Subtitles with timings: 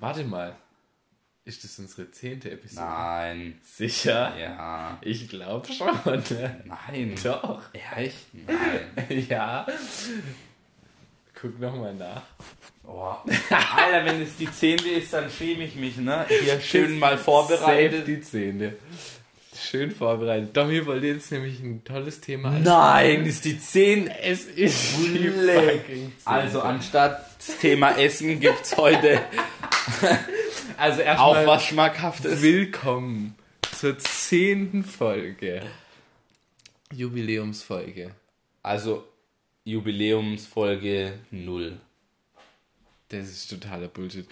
[0.00, 0.56] Warte mal.
[1.44, 2.86] Ist das unsere zehnte Episode?
[2.86, 3.60] Nein.
[3.62, 4.34] Sicher?
[4.38, 4.98] Ja.
[5.02, 5.88] Ich glaube schon.
[6.64, 7.14] Nein.
[7.22, 7.62] Doch.
[7.96, 8.16] Echt?
[8.32, 9.26] Nein.
[9.28, 9.66] ja.
[11.38, 12.22] Guck nochmal nach.
[12.86, 13.14] Oh.
[13.50, 16.26] Alter, wenn es die zehnte ist, dann schäme ich mich, ne?
[16.28, 18.00] Hier schön mal vorbereitet.
[18.00, 18.76] Safe die Zehnte.
[19.54, 20.56] Schön vorbereitet.
[20.56, 22.50] Domi wollte jetzt nämlich ein tolles Thema.
[22.50, 24.08] Nein, ist die 10.
[24.08, 25.54] Es ist die Bulle.
[25.54, 26.26] fucking Zehnte.
[26.26, 27.26] Also anstatt
[27.60, 29.20] Thema Essen gibt's heute
[30.76, 32.42] also auch erstmal was Schmackhaftes.
[32.42, 33.34] willkommen
[33.76, 35.62] zur zehnten Folge.
[36.92, 38.12] Jubiläumsfolge.
[38.62, 39.04] Also
[39.64, 41.78] Jubiläumsfolge 0.
[43.08, 44.26] Das ist totaler Bullshit.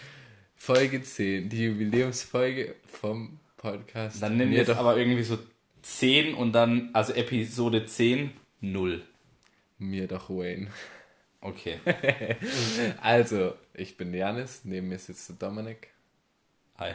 [0.57, 4.23] Folge 10, die Jubiläumsfolge vom Podcast.
[4.23, 5.39] Dann nennen Mir wir doch aber irgendwie so
[5.83, 8.31] 10 und dann, also Episode 10,
[8.61, 9.03] 0.
[9.79, 10.69] mir doch Wayne.
[11.41, 11.79] Okay.
[13.01, 15.89] Also, ich bin Janis, neben mir sitzt der Dominik
[16.79, 16.95] Hi.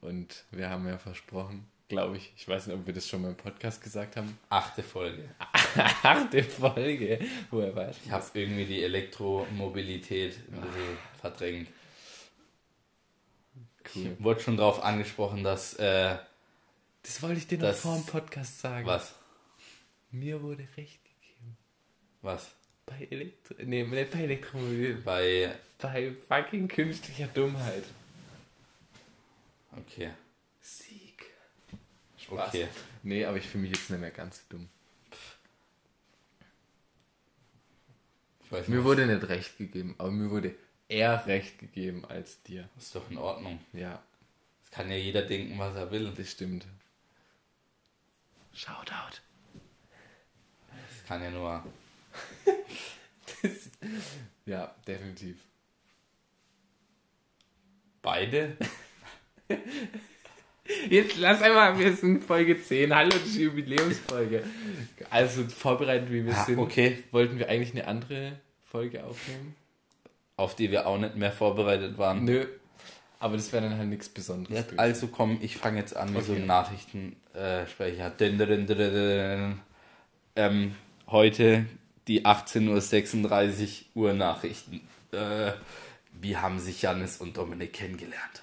[0.00, 3.28] und wir haben ja versprochen, glaube ich, ich weiß nicht, ob wir das schon mal
[3.30, 4.38] im Podcast gesagt haben.
[4.48, 5.28] Achte Folge.
[6.02, 7.20] Achte Folge.
[7.50, 8.04] Woher weißt du?
[8.06, 11.68] Ich habe irgendwie die Elektromobilität ein bisschen verdrängt.
[13.94, 14.06] Cool.
[14.18, 16.16] Ich wurde schon darauf angesprochen, dass, äh,
[17.02, 18.86] Das wollte ich dir noch vor dem Podcast sagen.
[18.86, 19.14] was?
[20.10, 21.56] Mir wurde recht gegeben.
[22.22, 22.54] Was?
[22.86, 23.54] Bei Elektro...
[23.58, 24.94] Nee, nicht bei Elektromobil.
[25.04, 27.84] Bei, Bei fucking künstlicher Dummheit.
[29.76, 30.10] okay.
[30.60, 31.24] Sieg.
[32.28, 32.68] Okay.
[33.02, 34.68] Nee, aber ich fühle mich jetzt nicht mehr ganz dumm.
[38.44, 38.84] Ich weiß Mir nicht.
[38.84, 40.54] wurde nicht recht gegeben, aber mir wurde
[40.88, 42.68] eher recht gegeben als dir.
[42.74, 43.60] Das ist doch in Ordnung.
[43.72, 44.02] Ja,
[44.62, 46.12] Das kann ja jeder denken, was er will.
[46.16, 46.66] das stimmt.
[48.54, 49.20] Shoutout.
[50.70, 51.64] Das kann ja nur.
[54.46, 55.36] Ja, definitiv.
[58.02, 58.56] Beide?
[60.88, 62.94] Jetzt lass einmal, wir sind Folge 10.
[62.94, 64.44] Hallo, das ist die Jubiläumsfolge.
[65.10, 67.02] Also, vorbereitet wie wir Ah, sind, okay.
[67.10, 69.54] wollten wir eigentlich eine andere Folge aufnehmen?
[70.36, 72.24] Auf die wir auch nicht mehr vorbereitet waren.
[72.24, 72.46] Nö.
[73.20, 74.64] Aber das wäre dann halt nichts Besonderes.
[74.64, 74.78] Gewesen.
[74.78, 76.48] also komm, ich fange jetzt an mit so einem Okay.
[76.48, 78.10] Nachrichtensprecher.
[78.10, 79.60] Dun.
[80.34, 80.74] Ähm,
[81.08, 81.66] heute
[82.08, 84.80] die 18.36 Uhr Nachrichten.
[85.12, 85.52] Äh,
[86.12, 88.42] wie haben sich Janis und Dominik kennengelernt?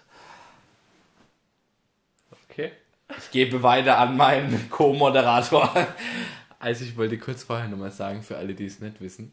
[2.50, 2.72] Okay.
[3.18, 5.88] Ich gebe weiter an meinen Co-Moderator.
[6.59, 9.31] Also ich wollte kurz vorher nochmal sagen, für alle, die es nicht wissen,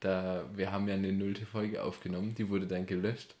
[0.00, 3.34] da wir haben ja eine nullte Folge aufgenommen, die wurde dann gelöscht.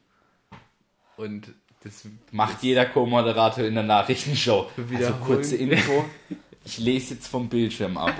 [1.16, 1.52] Und
[1.84, 4.70] das Macht jeder Co-Moderator in der Nachrichtenshow.
[4.94, 6.04] Also kurze Info.
[6.64, 8.14] Ich lese jetzt vom Bildschirm ab.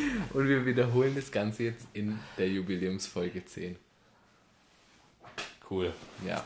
[0.32, 3.76] und wir wiederholen das Ganze jetzt in der Jubiläumsfolge 10.
[5.70, 5.92] Cool.
[6.26, 6.44] Ja.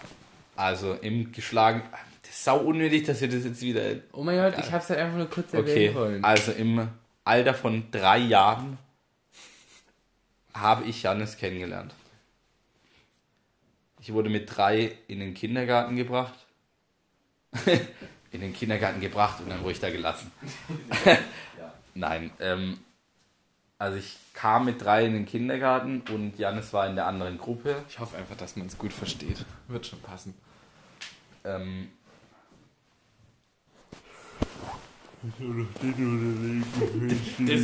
[0.57, 1.83] Also im geschlagen.
[2.23, 3.83] Das ist sau unnötig, dass wir das jetzt wieder
[4.13, 6.25] Oh mein Gott, ich hab's halt einfach nur kurz Okay, erwähnen wollen.
[6.25, 6.89] also im
[7.25, 8.79] Alter von drei Jahren
[10.55, 11.95] habe ich Janis kennengelernt.
[14.01, 16.35] Ich wurde mit drei in den Kindergarten gebracht.
[18.33, 20.33] in den Kindergarten gebracht und dann wurde ich da gelassen.
[21.95, 22.79] Nein, ähm,
[23.79, 27.85] also ich kam mit drei in den Kindergarten und Janis war in der anderen Gruppe.
[27.89, 29.45] Ich hoffe einfach, dass man es gut versteht.
[29.69, 30.35] Wird schon passen.
[31.45, 31.89] Ähm,
[35.23, 35.39] Das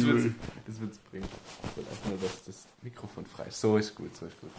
[0.06, 0.34] wird's,
[0.66, 1.28] das wird's bringen.
[1.64, 3.60] Ich will einfach nur, dass das Mikrofon frei ist.
[3.60, 4.50] So ist gut, so ist gut.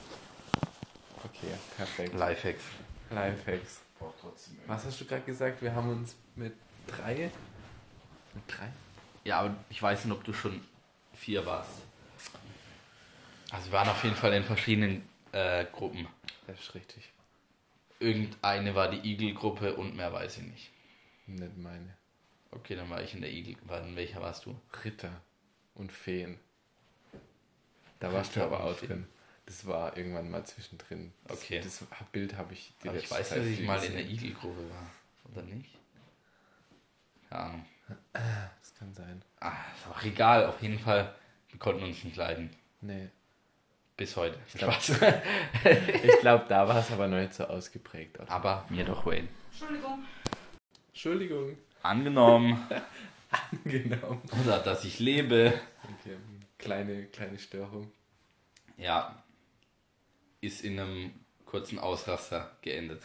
[1.23, 2.13] Okay, perfekt.
[2.13, 2.63] Lifehacks.
[3.11, 3.79] Lifehacks.
[4.67, 5.61] Was hast du gerade gesagt?
[5.61, 6.53] Wir haben uns mit
[6.87, 7.31] drei?
[8.33, 8.69] Mit drei?
[9.23, 10.61] Ja, aber ich weiß nicht, ob du schon
[11.13, 11.81] vier warst.
[13.51, 16.07] Also wir waren auf jeden Fall in verschiedenen äh, Gruppen.
[16.47, 17.09] Das ist richtig.
[17.99, 20.69] Irgendeine war die Igel-Gruppe und mehr weiß ich nicht.
[21.27, 21.95] Nicht meine.
[22.51, 23.55] Okay, dann war ich in der Igel.
[23.63, 24.55] War- In welcher warst du?
[24.85, 25.11] Ritter
[25.75, 26.39] und Feen.
[27.99, 28.87] Da warst du aber auch Feen.
[28.89, 29.07] drin.
[29.49, 31.11] Das war irgendwann mal zwischendrin.
[31.27, 31.59] Das, Okay.
[31.59, 34.15] Das Bild habe ich die Aber ich weiß, Zeit dass ich mal in der gesehen.
[34.17, 34.91] Igel-Gruppe war.
[35.31, 35.71] Oder nicht?
[37.27, 37.65] Keine Ahnung.
[38.61, 39.23] Das kann sein.
[39.39, 40.45] Ah, ist auch egal.
[40.45, 41.15] Auf jeden Fall,
[41.49, 42.51] wir konnten uns nicht leiden.
[42.81, 43.09] Nee.
[43.97, 44.37] Bis heute.
[44.53, 44.99] glaub- Spaß.
[46.03, 48.19] Ich glaube, da war es aber noch nicht so ausgeprägt.
[48.29, 49.27] Aber mir doch Wayne.
[49.51, 50.05] Entschuldigung.
[50.89, 51.57] Entschuldigung.
[51.81, 52.67] Angenommen.
[53.63, 54.21] genau.
[54.43, 55.59] Oder dass ich lebe.
[56.01, 56.17] Okay.
[56.59, 57.91] Kleine, kleine Störung.
[58.77, 59.23] Ja,
[60.41, 61.13] ist in einem
[61.45, 63.03] kurzen Ausraster geendet.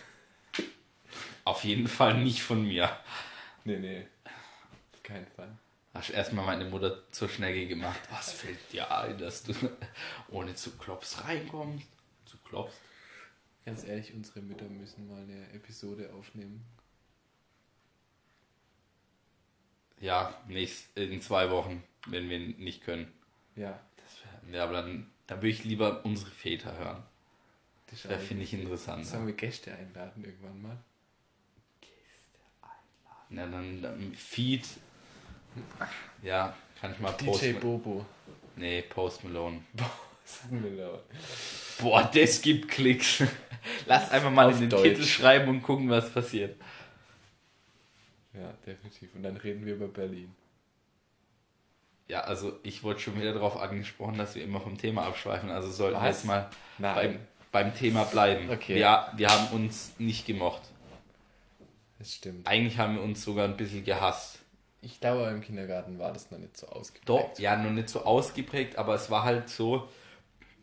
[1.44, 2.96] Auf jeden Fall nicht von mir.
[3.64, 4.06] Nee, nee.
[4.92, 5.56] Auf keinen Fall.
[5.94, 8.00] Hast erstmal meine Mutter zur Schnecke gemacht.
[8.10, 9.54] Was fällt dir ein, dass du
[10.28, 11.86] ohne zu Klops reinkommst?
[12.25, 12.75] Zu Klops?
[13.64, 16.64] Ganz ehrlich, unsere Mütter müssen mal eine Episode aufnehmen.
[20.00, 23.10] Ja, nächst, in zwei Wochen, wenn wir nicht können.
[23.56, 23.81] Ja.
[23.96, 27.02] Das wär, ja, aber dann, dann würde ich lieber unsere Väter hören.
[27.90, 29.06] Das Das finde ich interessant.
[29.06, 30.78] Sollen wir Gäste einladen irgendwann mal?
[33.28, 34.64] Na, dann, dann Feed.
[36.22, 38.04] Ja, kann ich mal Post DJ Bobo.
[38.56, 39.62] Nee, Post Malone.
[40.50, 41.04] Wir laut.
[41.81, 43.22] Boah, das gibt Klicks.
[43.86, 44.82] Lass einfach mal Auf in den Deutsch.
[44.82, 46.56] Titel schreiben und gucken, was passiert.
[48.32, 49.14] Ja, definitiv.
[49.14, 50.34] Und dann reden wir über Berlin.
[52.08, 55.50] Ja, also ich wurde schon wieder darauf angesprochen, dass wir immer vom Thema abschweifen.
[55.50, 56.94] Also sollten wir jetzt mal Nein.
[56.94, 57.19] beim,
[57.55, 58.51] beim Thema bleiben.
[58.51, 58.81] Okay.
[58.81, 60.62] Ja, wir haben uns nicht gemocht.
[62.01, 62.49] Das stimmt.
[62.49, 64.41] Eigentlich haben wir uns sogar ein bisschen gehasst.
[64.83, 67.09] Ich glaube, im Kindergarten war das noch nicht so ausgeprägt.
[67.09, 69.89] Doch, ja, noch nicht so ausgeprägt, aber es war halt so,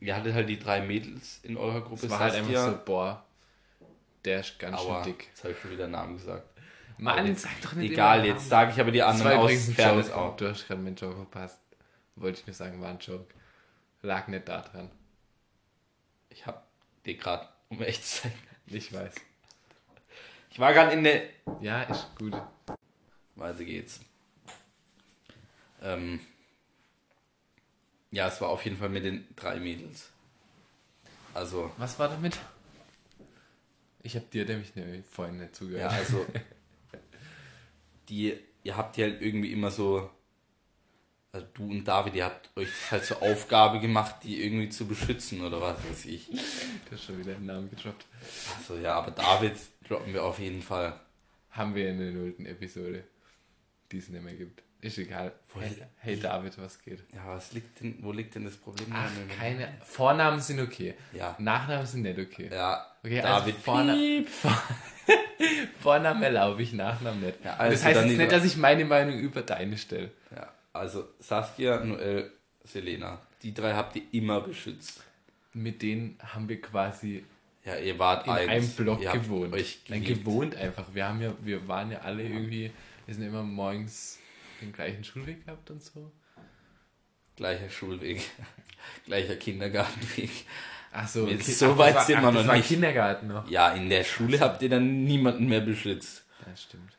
[0.02, 2.08] ihr hattet halt die drei Mädels in eurer Gruppe.
[2.08, 3.24] Es war halt einfach so, boah,
[4.26, 5.28] der ist ganz Aua, schön dick.
[5.30, 6.44] Jetzt habe ich schon wieder einen Namen gesagt.
[6.98, 10.20] Mann, Aber sag doch nicht Egal, jetzt sage ich aber die anderen aus Fairness Joke.
[10.20, 10.36] auch.
[10.36, 11.62] Du hast gerade meinen Joke verpasst.
[12.18, 13.34] Wollte ich nur sagen, war ein Joke.
[14.02, 14.92] Lag nicht da dran.
[16.30, 16.62] Ich habe
[17.06, 18.34] dir gerade, um echt zu sein.
[18.68, 19.14] Ich weiß.
[20.52, 21.24] Ich war gerade in der.
[21.62, 22.34] Ja, ist gut.
[23.36, 24.02] Weiter geht's.
[25.82, 26.20] Ähm,
[28.12, 30.10] ja, es war auf jeden Fall mit den drei Mädels.
[31.34, 32.38] Also, Was war damit?
[34.04, 35.94] Ich habe dir nämlich ne, vorhin nicht ja, zugehört.
[35.94, 36.26] also,
[38.10, 40.10] die, ihr habt die halt irgendwie immer so,
[41.34, 44.86] also du und David, ihr habt euch das halt zur Aufgabe gemacht, die irgendwie zu
[44.86, 46.30] beschützen oder was weiß ich.
[46.90, 48.06] Du hast schon wieder den Namen gedroppt.
[48.58, 49.54] Also ja, aber David
[49.88, 51.00] droppen wir auf jeden Fall.
[51.52, 53.06] Haben wir in der nullten Episode,
[53.94, 54.62] die es nicht mehr gibt.
[54.82, 55.32] Ist egal.
[55.58, 57.00] Hey, hey David, was geht?
[57.14, 58.88] Ja, was liegt denn, wo liegt denn das Problem?
[58.92, 59.70] Ach, keine.
[59.86, 60.96] Vornamen sind okay.
[61.14, 61.36] Ja.
[61.40, 62.50] Nachnamen sind nicht okay.
[62.52, 64.28] Ja, Okay, David also Vorna Piep.
[65.82, 67.44] Vornamen erlaube ich, Nachnamen nicht.
[67.44, 70.12] Ja, also das heißt jetzt nicht, dass ich meine Meinung über deine stelle.
[70.36, 72.32] Ja, also Saskia, Noel,
[72.64, 73.20] Selena.
[73.44, 75.04] Die drei habt ihr immer beschützt.
[75.54, 77.24] Mit denen haben wir quasi
[77.66, 78.50] Ja, ihr wart in eins.
[78.50, 79.54] einem Block ihr gewohnt.
[79.54, 80.86] Euch Nein, gewohnt einfach.
[80.94, 82.72] Wir haben ja, wir waren ja alle irgendwie,
[83.06, 84.18] wir sind immer morgens
[84.62, 86.12] den gleichen Schulweg gehabt und so.
[87.36, 88.22] Gleicher Schulweg,
[89.06, 90.30] gleicher Kindergartenweg.
[90.94, 91.38] Ach so, okay.
[91.42, 92.68] so Ach, weit das war, sind ach, wir das noch nicht.
[92.68, 93.50] Kindergarten noch.
[93.50, 96.24] Ja, in der Schule habt ihr dann niemanden mehr beschützt.
[96.46, 96.92] Ja, stimmt.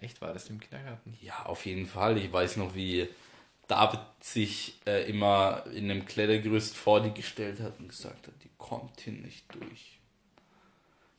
[0.00, 1.16] Echt, war das im Kindergarten?
[1.20, 2.18] Ja, auf jeden Fall.
[2.18, 3.08] Ich weiß noch, wie
[3.66, 8.50] David sich äh, immer in einem Klettergerüst vor die gestellt hat und gesagt hat, die
[8.56, 9.98] kommt hier nicht durch.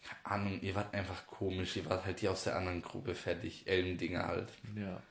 [0.04, 1.76] Keine Ahnung, ihr wart einfach komisch.
[1.76, 3.68] Ihr wart halt die aus der anderen Gruppe fertig.
[3.68, 4.50] Ellendinger halt.
[4.76, 5.02] Ja.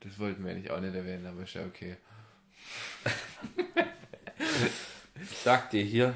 [0.00, 1.96] Das wollten wir nicht auch nicht erwähnen, aber ist ja okay.
[5.22, 6.14] Ich sag dir hier,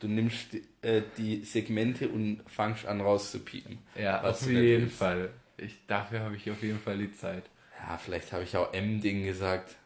[0.00, 3.78] du nimmst äh, die Segmente und fangst an rauszupiepen.
[3.96, 4.90] Ja, auf jeden.
[4.90, 5.30] Fall.
[5.60, 7.44] Ich, dafür habe ich auf jeden Fall die Zeit.
[7.78, 9.76] Ja, vielleicht habe ich auch M-Ding gesagt.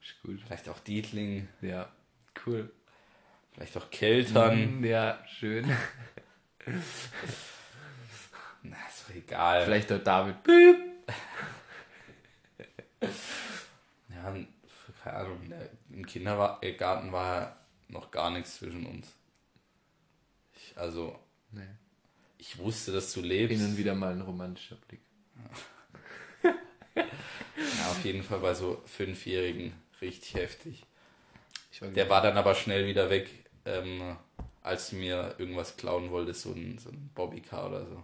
[0.00, 0.40] Ist gut.
[0.46, 1.48] Vielleicht auch Dietling.
[1.60, 1.88] Ja,
[2.46, 2.70] cool.
[3.52, 4.80] Vielleicht auch Keltern.
[4.80, 5.64] Mm, Ja, schön.
[8.62, 9.64] Na, ist doch egal.
[9.64, 10.36] Vielleicht auch David.
[14.10, 14.48] Ja, n-
[15.02, 17.56] keine Ahnung, der- im Kindergarten war ja
[17.88, 19.12] noch gar nichts zwischen uns.
[20.56, 21.18] Ich, also,
[21.50, 21.62] Nee.
[22.46, 23.56] Ich wusste, dass du lebst.
[23.58, 25.00] Hin und wieder mal ein romantischer Blick.
[26.96, 30.84] Ja, auf jeden Fall bei so Fünfjährigen richtig heftig.
[31.80, 33.28] Der war dann aber schnell wieder weg,
[33.64, 34.16] ähm,
[34.62, 38.02] als du mir irgendwas klauen wolltest, so ein, so ein Bobbycar oder so.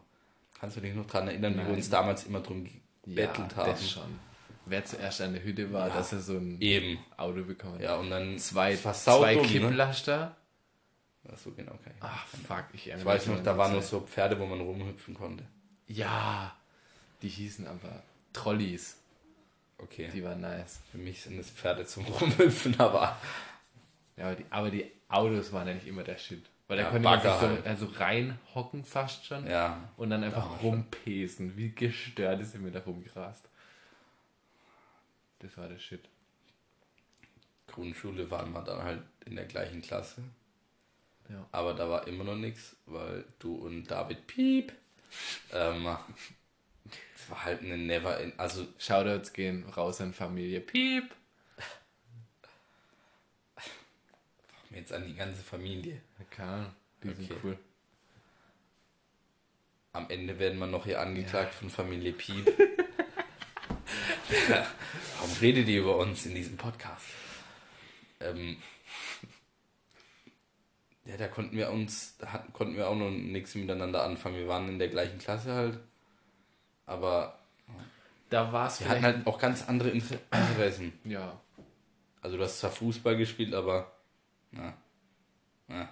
[0.58, 1.74] Kannst du dich noch dran erinnern, wie wir Nein.
[1.76, 2.70] uns damals immer drum ja,
[3.04, 3.70] gebettelt haben?
[3.70, 4.18] das schon.
[4.66, 5.94] Wer zuerst an der Hütte war, Ja.
[5.94, 6.98] dass er so ein Eben.
[7.16, 7.82] Auto bekommen hat.
[7.82, 9.48] Ja, und dann Zwei, zwei dumm, ne?
[9.48, 10.36] Kipplaster.
[10.36, 10.39] Ach
[11.36, 11.92] so, genau, okay.
[12.00, 12.64] Ach, fuck.
[12.72, 15.44] Ich, Ich weiß noch, da waren noch so Pferde, wo man rumhüpfen konnte.
[15.86, 16.56] Ja,
[17.22, 18.96] die hießen aber Trolleys.
[19.78, 20.10] Okay.
[20.12, 20.80] Die waren nice.
[20.92, 23.16] Für mich sind es Pferde zum Rumhüpfen, aber
[24.16, 26.44] Ja, aber die, aber die Autos waren ja nicht immer der Shit.
[26.68, 27.66] Weil da Ja, konnte man sich Bagger so halt.
[27.66, 29.46] also reinhocken fast schon.
[29.46, 29.88] ja.
[29.96, 31.56] Und dann einfach rumpesen.
[31.56, 33.44] Wie gestört ist mir da rumgerast.
[35.40, 36.08] Das war der Shit.
[37.66, 40.22] Grundschule waren wir dann halt in der gleichen Klasse.
[41.30, 41.46] Ja.
[41.52, 44.72] Aber da war immer noch nichts, weil du und David Piep.
[45.52, 45.96] Ähm,
[47.14, 48.32] es war halt eine Never in.
[48.38, 50.60] Also, Shoutouts gehen raus an Familie.
[50.60, 51.04] Piep.
[54.70, 56.00] jetzt an die ganze Familie.
[56.30, 56.72] Keine Ahnung.
[57.02, 57.40] Die sind Okay.
[57.44, 57.58] cool.
[59.92, 62.46] Am Ende werden wir noch hier angeklagt von Familie Piep.
[65.18, 67.06] Warum redet ihr über uns in diesem Podcast?
[68.20, 68.58] Ähm,
[71.04, 74.36] Ja, da konnten wir uns, da hatten, konnten wir auch noch nichts miteinander anfangen.
[74.36, 75.78] Wir waren in der gleichen Klasse halt.
[76.86, 77.38] Aber
[78.28, 80.92] Da war es wir hatten halt auch ganz andere Inter Interessen.
[81.04, 81.40] Ja.
[82.22, 83.92] Also du hast zwar Fußball gespielt, aber
[84.52, 84.74] na,
[85.68, 85.88] na.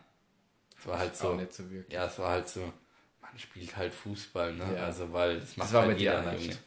[0.78, 1.38] Es war halt so.
[1.50, 1.92] So wirklich.
[1.92, 2.72] Ja, es war halt so,
[3.20, 4.74] man spielt halt Fußball, ne?
[4.76, 4.84] Ja.
[4.84, 6.42] Also weil das macht war halt dir jeder anders.
[6.42, 6.58] Junge.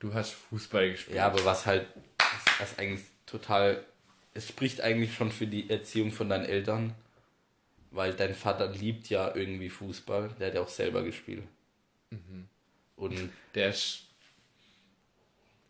[0.00, 1.16] Du hast Fußball gespielt.
[1.16, 1.86] Ja, aber was halt,
[2.18, 3.84] was, was eigentlich total,
[4.34, 6.94] es spricht eigentlich schon für die Erziehung von deinen Eltern,
[7.90, 11.42] weil dein Vater liebt ja irgendwie Fußball, der hat ja auch selber gespielt.
[12.10, 12.48] Mhm.
[12.96, 14.04] Und Der ist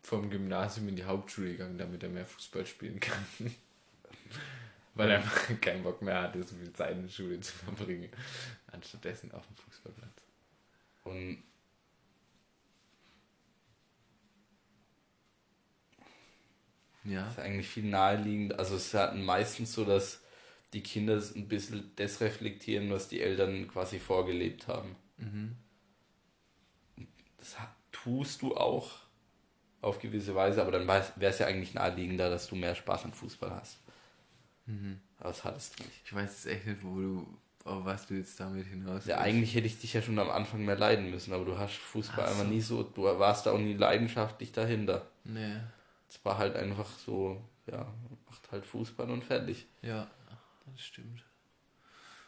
[0.03, 3.25] vom Gymnasium in die Hauptschule gegangen, damit er mehr Fußball spielen kann.
[4.93, 8.09] Weil er einfach keinen Bock mehr hatte, so viel Zeit in der Schule zu verbringen.
[8.67, 10.23] Anstattdessen auf dem Fußballplatz.
[11.05, 11.43] Und
[17.03, 17.23] Ja.
[17.23, 18.59] Das ist eigentlich viel naheliegend.
[18.59, 20.20] Also es ist halt meistens so, dass
[20.73, 24.95] die Kinder ein bisschen das reflektieren, was die Eltern quasi vorgelebt haben.
[27.37, 28.91] Das ha- tust du auch
[29.81, 33.13] auf gewisse Weise, aber dann wäre es ja eigentlich naheliegender, dass du mehr Spaß an
[33.13, 33.77] Fußball hast.
[35.19, 36.01] Aber das hattest du nicht.
[36.05, 37.27] Ich weiß jetzt echt nicht, wo du,
[37.65, 40.63] auf was du jetzt damit hinaus Ja, eigentlich hätte ich dich ja schon am Anfang
[40.63, 42.49] mehr leiden müssen, aber du hast Fußball Ach einfach so.
[42.49, 45.07] nie so, du warst da auch nie leidenschaftlich dahinter.
[45.25, 45.57] Nee.
[46.09, 47.91] Es war halt einfach so, ja,
[48.29, 49.65] macht halt Fußball und fertig.
[49.81, 50.09] Ja,
[50.65, 51.23] das stimmt.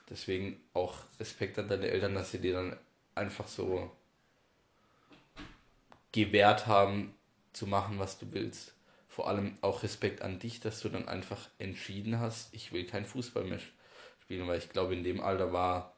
[0.09, 2.77] Deswegen auch Respekt an deine Eltern, dass sie dir dann
[3.15, 3.91] einfach so
[6.11, 7.13] gewährt haben,
[7.53, 8.73] zu machen, was du willst.
[9.07, 13.05] Vor allem auch Respekt an dich, dass du dann einfach entschieden hast, ich will kein
[13.05, 13.59] Fußball mehr
[14.21, 15.95] spielen, weil ich glaube, in dem Alter war,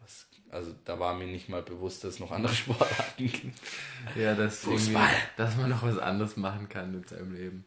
[0.00, 3.58] was, also da war mir nicht mal bewusst, dass es noch andere Sportarten gibt.
[4.16, 4.62] Ja, dass,
[5.36, 7.64] dass man noch was anderes machen kann in seinem Leben.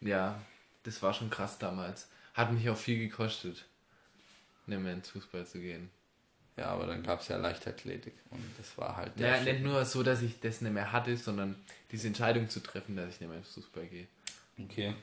[0.00, 0.40] Ja,
[0.82, 2.08] das war schon krass damals.
[2.34, 3.64] Hat mich auch viel gekostet,
[4.66, 5.90] nicht mehr ins Fußball zu gehen.
[6.56, 9.54] Ja, aber dann gab es ja Leichtathletik und das war halt der Ja, Shit.
[9.54, 11.56] nicht nur so, dass ich das nicht mehr hatte, sondern
[11.90, 14.06] diese Entscheidung zu treffen, dass ich nicht mehr ins Fußball gehe.
[14.58, 14.94] Okay.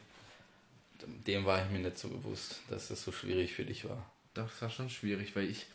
[1.25, 4.05] Dem war ich mir nicht so bewusst, dass das so schwierig für dich war.
[4.33, 5.65] Doch, das war schon schwierig, weil ich.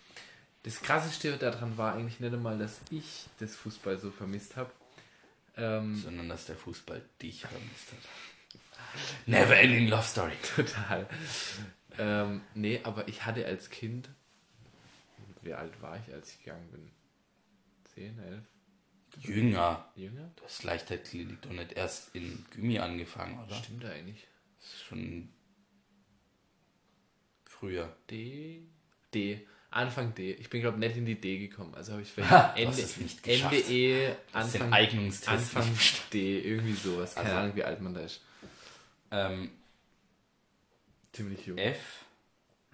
[0.65, 4.71] Das krasseste daran war eigentlich nicht einmal, dass ich das Fußball so vermisst habe.
[5.57, 7.99] Ähm, sondern dass der Fußball dich vermisst hat.
[9.27, 10.33] Never ending love story.
[10.57, 11.07] total.
[11.99, 14.09] Ähm, nee, aber ich hatte als Kind.
[15.43, 16.91] Wie alt war ich, als ich gegangen bin?
[17.95, 18.45] 10, 11?
[19.21, 19.91] Jünger.
[19.97, 20.31] Jünger?
[20.37, 23.57] Du hast Leichtathletik doch nicht erst in Gymi angefangen, oder?
[23.57, 24.27] Stimmt eigentlich.
[24.59, 25.29] Das ist schon
[27.45, 27.95] früher.
[28.11, 28.63] D.
[29.13, 29.47] D.
[29.71, 30.33] Anfang D.
[30.33, 31.75] Ich bin, glaube nicht in die D gekommen.
[31.75, 33.71] Also habe ich vielleicht Ha, Ende, nicht Ende geschafft.
[33.71, 35.67] E, Anfang, Anfang
[36.13, 36.41] D.
[36.41, 37.15] Irgendwie sowas.
[37.15, 38.21] Keine Also- Ahnung, wie alt man da ist.
[39.13, 39.51] Ähm,
[41.13, 41.59] Ziemlich jung.
[41.59, 42.05] F,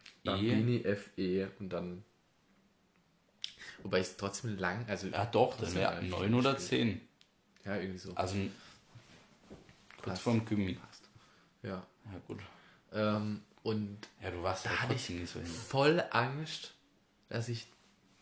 [0.04, 2.04] E, Bambini, FE und dann.
[3.82, 5.08] Wobei ich es trotzdem lang, also.
[5.08, 7.00] ja doch, trotzdem wäre lang 9 oder gespielt.
[7.00, 7.08] 10.
[7.64, 8.14] Ja, irgendwie so.
[8.14, 8.36] Also
[9.96, 10.22] kurz Passt.
[10.22, 10.78] vorm Gymi.
[11.62, 11.84] Ja.
[12.12, 12.40] Ja gut.
[12.92, 15.48] Ähm, und Ja, du warst Da ja hatte ich nicht so hin.
[15.48, 16.74] voll Angst,
[17.28, 17.66] dass ich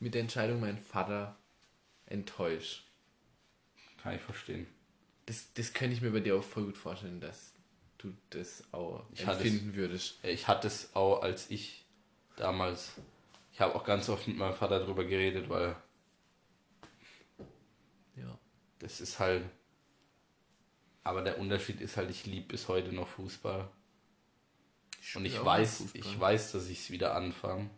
[0.00, 1.37] mit der Entscheidung meinen Vater
[2.06, 2.82] enttäusche.
[4.02, 4.66] Kann ich verstehen.
[5.26, 7.52] Das, das könnte ich mir bei dir auch voll gut vorstellen, dass
[8.10, 10.18] du das auch Ich hatte empfinden würdest.
[10.22, 11.84] Ja, Ich hatte es auch, als ich
[12.36, 12.92] damals.
[13.52, 15.76] Ich habe auch ganz oft mit meinem Vater darüber geredet, weil
[18.16, 18.38] Ja.
[18.78, 19.44] das ist halt.
[21.04, 23.68] Aber der Unterschied ist halt, ich liebe bis heute noch Fußball.
[25.14, 27.70] Und ich spiele auch weiß, ich weiß, dass ich es wieder anfange.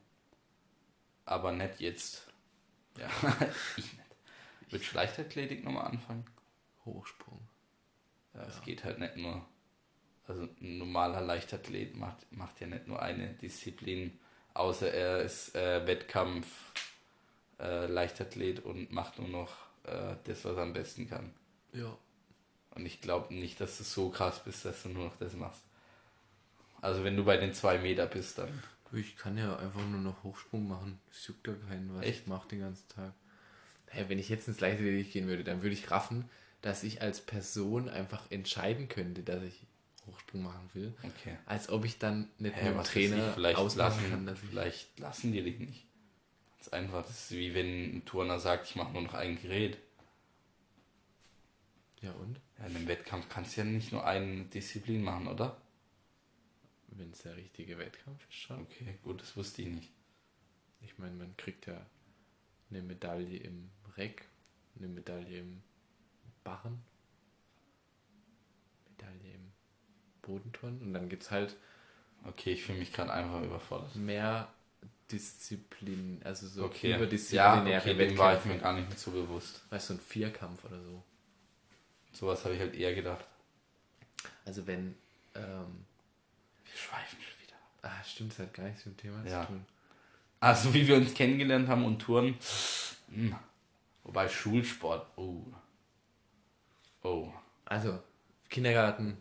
[1.27, 2.27] Aber nicht jetzt.
[2.97, 3.11] Ja,
[3.77, 4.05] ich nicht.
[4.71, 6.25] Willst du Leichtathletik nochmal anfangen?
[6.87, 7.47] Hochsprung.
[8.35, 9.45] Ja, es geht halt nicht nur.
[10.29, 14.19] Also ein normaler Leichtathlet macht, macht ja nicht nur eine Disziplin,
[14.53, 16.47] außer er ist äh, Wettkampf
[17.59, 19.53] äh, Leichtathlet und macht nur noch
[19.85, 21.33] äh, das, was er am besten kann.
[21.73, 21.97] Ja.
[22.75, 25.63] Und ich glaube nicht, dass du so krass bist, dass du nur noch das machst.
[26.83, 28.63] Also wenn du bei den zwei Meter bist, dann.
[28.93, 31.01] Ich kann ja einfach nur noch Hochsprung machen.
[31.11, 32.21] Es juckt ja keinen, was Echt?
[32.21, 33.13] ich mache den ganzen Tag.
[33.87, 36.29] Hey, wenn ich jetzt ins Leichtathletik gehen würde, dann würde ich raffen,
[36.63, 39.67] dass ich als Person einfach entscheiden könnte, dass ich
[40.09, 40.95] Hochsprung machen will.
[41.03, 41.37] Okay.
[41.47, 44.41] Als ob ich dann nicht Hä, mit dem Trainer ich, vielleicht ausmachen lassen, kann, ich...
[44.41, 45.87] vielleicht lassen die dich nicht.
[46.59, 49.41] Das ist einfach, das ist wie wenn ein Turner sagt, ich mache nur noch ein
[49.41, 49.79] Gerät.
[52.01, 52.41] Ja und?
[52.59, 55.61] Ja, in einem Wettkampf kannst du ja nicht nur eine Disziplin machen, oder?
[56.89, 58.63] Wenn es der richtige Wettkampf ist schon.
[58.63, 59.93] Okay, gut, das wusste ich nicht.
[60.81, 61.81] Ich meine, man kriegt ja
[62.71, 64.29] eine Medaille im Reck,
[64.77, 65.63] eine Medaille im
[66.45, 66.83] Barren,
[68.91, 69.38] Medaille im
[70.29, 71.57] Bodenturnen und dann gibt es halt
[72.25, 73.95] Okay, ich fühle mich gerade einfach überfordert.
[73.97, 74.49] Mehr
[75.11, 76.91] Disziplin, also so Okay.
[76.91, 79.63] Ja, überdisziplinäre okay, dem war ich mir gar nicht mehr so bewusst.
[79.71, 81.03] Weißt du, ein Vierkampf oder so.
[82.13, 83.25] Sowas habe ich halt eher gedacht.
[84.45, 84.97] Also wenn,
[85.35, 85.85] ähm,
[86.65, 87.57] Wir schweifen schon wieder.
[87.83, 89.43] ah, stimmt, das hat gar nichts mit dem Thema Ja.
[89.43, 89.67] zu tun.
[90.41, 92.37] Also wie wir uns kennengelernt haben und Touren.
[93.13, 93.35] Hm.
[94.05, 95.07] Wobei Schulsport.
[95.17, 95.43] Oh.
[97.03, 97.33] Oh.
[97.65, 97.99] Also,
[98.51, 99.17] Kindergarten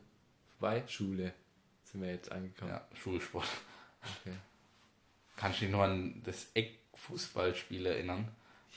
[0.59, 1.33] vorbei, Schule
[1.83, 2.71] sind wir jetzt angekommen.
[2.71, 3.45] Ja, Schulsport.
[4.21, 4.35] Okay.
[5.37, 8.27] Kannst du dich noch an das Eckfußballspiel erinnern?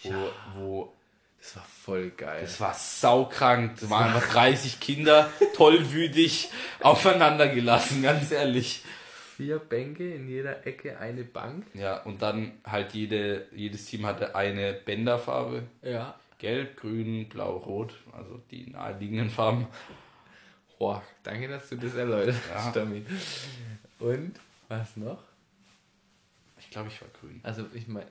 [0.02, 0.30] Wo, Ja.
[0.54, 0.92] wo
[1.40, 2.42] Das war voll geil.
[2.42, 3.78] das war saukrank.
[3.80, 8.82] Das waren einfach 30 Kinder, tollwütig, aufeinander gelassen, ganz ehrlich.
[9.36, 11.64] Vier Bänke, in jeder Ecke eine Bank.
[11.72, 15.62] Ja, und dann halt jede, jedes Team hatte eine Bänderfarbe.
[15.82, 16.14] Ja.
[16.38, 17.94] Gelb, grün, blau, rot.
[18.12, 19.66] Also die naheliegenden Farben.
[20.80, 22.64] Boah, danke, dass du das erläutert Ja.
[22.64, 23.04] hast, Tommy.
[23.98, 24.32] Und,
[24.66, 25.22] was noch?
[26.58, 27.38] Ich glaube, ich war grün.
[27.42, 28.10] Also, ich meine...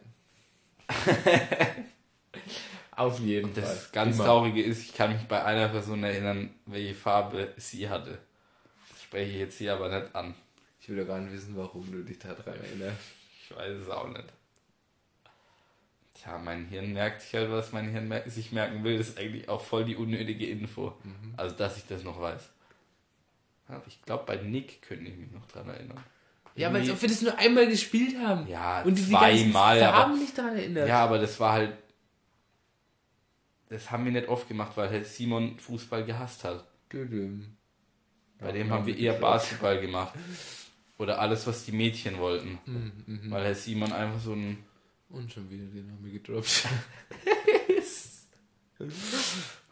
[2.95, 3.63] Auf jeden Und Fall.
[3.63, 4.25] das ganz Immer.
[4.25, 8.19] Traurige ist, ich kann mich bei einer Person erinnern, welche Farbe sie hatte.
[8.91, 10.35] Das spreche ich jetzt hier aber nicht an.
[10.79, 12.99] Ich will doch gar nicht wissen, warum du dich daran erinnerst.
[13.41, 14.25] Ich weiß es auch nicht.
[16.21, 18.99] Tja, mein Hirn merkt sich halt, was mein Hirn mer sich merken will.
[18.99, 20.93] Das ist eigentlich auch voll die unnötige Info.
[21.03, 21.33] Mhm.
[21.35, 22.49] Also, dass ich das noch weiß.
[23.88, 26.03] Ich glaube, bei Nick könnte ich mich noch dran erinnern.
[26.55, 28.47] Ja, Irgendwie- ob wir das nur einmal gespielt haben.
[28.47, 30.88] Ja, und zweimal, aber- Farben nicht daran erinnert.
[30.88, 31.73] Ja, aber das war halt.
[33.69, 36.65] Das haben wir nicht oft gemacht, weil halt Simon Fußball gehasst hat.
[36.91, 37.55] Düdüm.
[38.39, 39.13] Bei Ja, dem ja, haben wir eher.
[39.13, 40.13] Basketball gemacht.
[40.97, 42.57] Oder alles, was die Mädchen wollten.
[42.65, 44.57] Mhm, Weil Herr Simon einfach so ein.
[45.09, 46.67] Und schon wieder den haben wir gedroppt.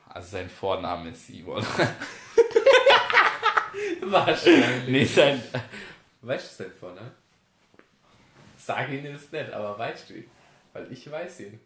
[0.10, 1.64] Also sein Vorname ist Simon.
[4.02, 4.88] Wahrscheinlich.
[4.88, 5.42] nee, sein.
[6.22, 7.12] Weißt du es von, ne?
[8.58, 10.30] Sag ihn jetzt nicht, aber weißt du ihn?
[10.74, 11.60] Weil ich weiß ihn.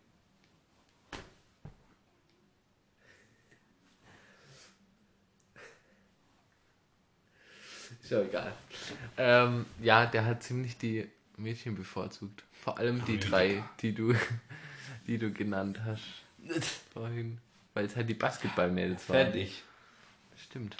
[8.01, 8.53] Ist ja egal.
[9.17, 12.43] Ähm, ja, der hat ziemlich die Mädchen bevorzugt.
[12.51, 14.13] Vor allem die drei, die du,
[15.07, 16.03] die du genannt hast
[16.93, 17.39] vorhin.
[17.73, 19.25] Weil es halt die Basketballmädels waren.
[19.25, 19.63] Fertig.
[20.35, 20.75] Stimmt.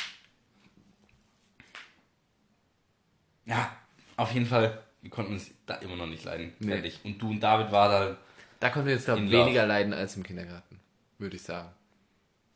[3.45, 3.71] Ja,
[4.17, 4.81] auf jeden Fall.
[5.01, 6.53] Wir konnten uns da immer noch nicht leiden.
[6.59, 6.73] Nee.
[6.73, 6.99] Fertig.
[7.03, 8.17] Und du und David war da.
[8.59, 10.79] Da konnten wir jetzt glaub, In weniger leiden als im Kindergarten.
[11.17, 11.69] Würde ich sagen.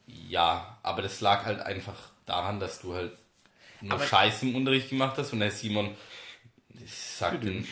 [0.05, 1.95] Ja, aber das lag halt einfach
[2.25, 3.13] daran, dass du halt
[3.81, 5.95] nur Aber- Scheiße im Unterricht gemacht hast und der Simon,
[6.69, 7.67] ich sag den,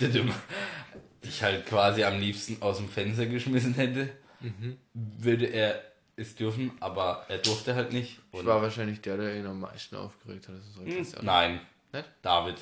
[0.00, 0.08] ja,
[1.24, 4.10] dich halt quasi am liebsten aus dem Fenster geschmissen hätte.
[4.40, 4.76] Mhm.
[4.94, 5.80] Würde er
[6.16, 8.18] es dürfen, aber er durfte halt nicht.
[8.32, 10.56] Ich war wahrscheinlich der, der ihn am meisten aufgeregt hat.
[10.56, 11.22] Das ist Hm, richtig.
[11.22, 11.60] Nein,
[11.92, 12.08] Nicht?
[12.22, 12.56] David.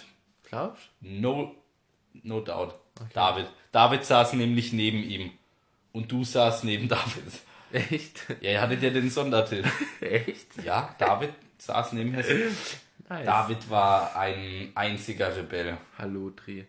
[0.44, 1.54] Glaubst No,
[2.22, 2.74] no doubt.
[3.12, 3.46] David.
[3.72, 5.32] David saß nämlich neben ihm.
[5.92, 7.40] Und du saßt neben David.
[7.72, 8.26] Echt?
[8.40, 9.68] Ja, ihr hattet ja den Sondertitel.
[10.00, 10.62] Echt?
[10.64, 12.56] Ja, David saß neben Hessen.
[13.08, 13.26] Nice.
[13.26, 15.76] David war ein einziger Rebell.
[15.98, 16.64] Hallo, Dreh.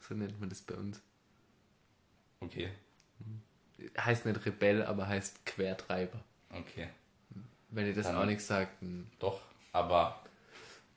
[0.00, 1.00] So nennt man das bei uns.
[2.40, 2.70] Okay,
[3.98, 6.20] Heißt nicht Rebell, aber heißt Quertreiber.
[6.50, 6.88] okay.
[7.70, 9.40] Wenn ihr das Dann- auch nicht sagt, dann Doch,
[9.72, 10.21] aber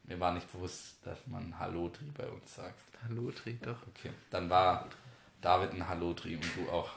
[0.07, 2.79] mir war nicht bewusst, dass man Hallotri bei uns sagt.
[3.07, 3.77] Hallo, Dreh doch.
[3.95, 4.87] Okay, dann war
[5.41, 6.89] David ein Hallotri und du auch.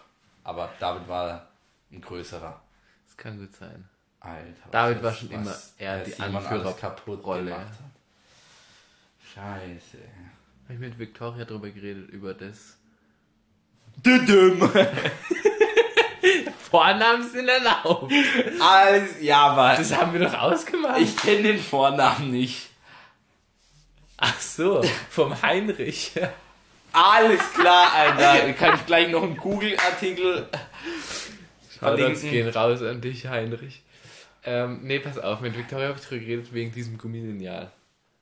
[0.44, 1.48] Aber David war
[1.90, 2.60] ein größerer.
[3.06, 3.88] Das kann gut sein.
[4.20, 4.68] Alter.
[4.70, 6.74] David war schon immer eher die Anführerrolle.
[6.74, 7.68] kaputt gemacht hat.
[9.34, 9.98] Scheiße.
[10.64, 12.76] Habe ich mit Victoria drüber geredet, über das.
[14.04, 14.60] Düdüm.
[16.70, 18.12] Vornamen sind erlaubt.
[18.60, 21.00] Alles, ja, aber Das haben wir doch ausgemacht.
[21.00, 22.67] ich kenne den Vornamen nicht.
[24.18, 26.12] Ach so, vom Heinrich.
[26.92, 28.52] Alles klar, Alter.
[28.54, 30.48] Kann ich gleich noch einen Google-Artikel
[31.78, 33.82] Shoutouts gehen raus an dich, Heinrich.
[34.44, 37.70] Ähm, nee, pass auf, mit Victoria habe ich drüber geredet wegen diesem Gummilineal.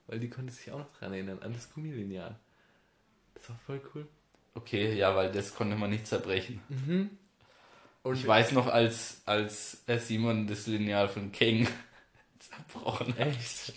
[0.06, 2.36] Weil die konnte sich auch noch dran erinnern, an das Gummilineal.
[3.34, 4.06] Das war voll cool.
[4.54, 6.60] Okay, ja, weil das konnte man nicht zerbrechen.
[8.02, 11.68] Und Ich weiß noch, als, als Simon das Lineal von King
[12.38, 13.26] zerbrochen hat.
[13.28, 13.74] Echt?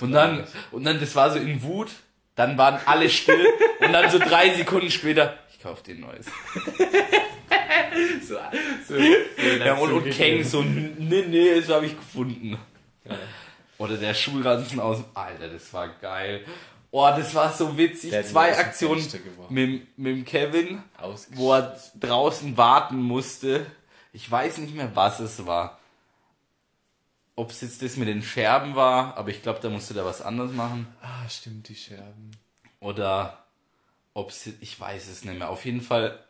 [0.00, 1.90] Und dann, und dann, das war so in Wut,
[2.34, 3.46] dann waren alle still
[3.80, 6.26] und dann so drei Sekunden später, ich kauf dir ein neues.
[8.26, 8.36] So,
[8.88, 12.56] so, Ja, und, und Kang so, nee, nee, das habe ich gefunden.
[13.78, 16.44] Oder der Schulranzen aus dem, Alter, das war geil.
[16.92, 18.10] Oh, das war so witzig.
[18.10, 19.06] Der Zwei Aktionen
[19.48, 20.82] mit, mit Kevin,
[21.30, 23.66] wo er draußen warten musste.
[24.12, 25.79] Ich weiß nicht mehr, was es war.
[27.40, 30.20] Ob es jetzt das mit den Scherben war, aber ich glaube, da musste da was
[30.20, 30.86] anderes machen.
[31.00, 32.32] Ah, stimmt, die Scherben.
[32.80, 33.46] Oder
[34.12, 35.48] ob es, ich weiß es nicht mehr.
[35.48, 36.22] Auf jeden Fall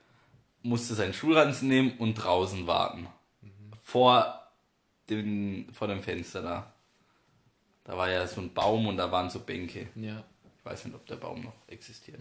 [0.62, 3.08] musste seinen Schulranzen nehmen und draußen warten.
[3.82, 4.40] Vor,
[5.08, 6.72] dem, vor dem Fenster da.
[7.82, 9.88] Da war ja so ein Baum und da waren so Bänke.
[9.96, 10.22] Ja.
[10.58, 12.20] Ich weiß nicht, ob der Baum noch existiert.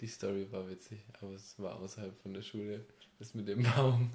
[0.00, 2.86] Die Story war witzig, aber es war außerhalb von der Schule.
[3.18, 4.08] Das mit dem Baum.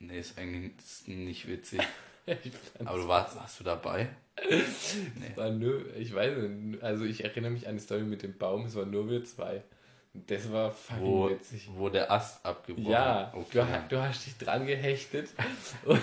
[0.00, 0.72] Nee, ist eigentlich
[1.06, 1.80] nicht witzig.
[2.84, 4.08] Aber du warst, warst du dabei?
[5.36, 8.66] war nur, ich weiß nicht, also ich erinnere mich an die Story mit dem Baum,
[8.66, 9.62] es waren nur wir zwei.
[10.26, 11.68] Das war fucking Wo, witzig.
[11.74, 13.64] wo der Ast abgebrochen Ja, okay.
[13.88, 15.28] du, du hast dich dran gehechtet
[15.84, 16.00] und,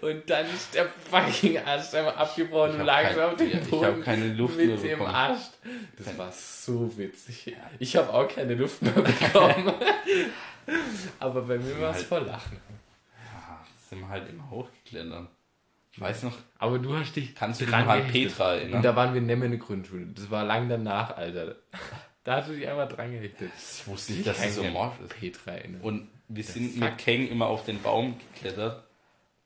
[0.00, 3.50] und dann ist der fucking Arsch einmal abgebrochen und hab lag kein- so auf dem
[3.50, 5.14] ja, ich Boden hab keine Luft mit mehr dem bekommen.
[5.14, 5.40] Arsch.
[5.98, 7.54] Das war so witzig.
[7.78, 9.72] Ich habe auch keine Luft mehr bekommen.
[11.18, 12.58] Aber bei mir war es halt- voll Lachen.
[13.90, 15.28] Sind wir halt immer hochgeklettert.
[15.92, 18.06] Ich weiß noch, Aber du hast dich kannst du dich noch an.
[18.06, 18.76] Petra erinnern?
[18.76, 20.06] Und da waren wir nicht mehr in der Grundschule.
[20.06, 21.56] Das war lang danach, Alter.
[22.22, 23.50] Da hast du dich einmal dran gehechtet.
[23.58, 25.18] ich wusste nicht, dass sie so morsch ist.
[25.18, 25.80] Petra erinnern.
[25.80, 26.80] Und wir sind fuck.
[26.82, 28.86] mit Keng immer auf den Baum geklettert.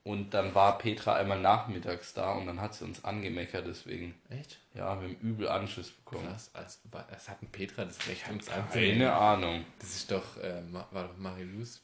[0.02, 4.14] Und dann war Petra einmal nachmittags da und dann hat sie uns angemeckert deswegen.
[4.28, 4.59] Echt?
[4.74, 6.26] Ja, wir haben übel Anschiss bekommen.
[6.28, 6.50] Krass.
[6.52, 8.98] Also, war- das hat ein Petra das Recht, uns anzunehmen.
[8.98, 9.64] Keine Ahnung.
[9.78, 11.80] Das ist doch, äh, war doch Marilus.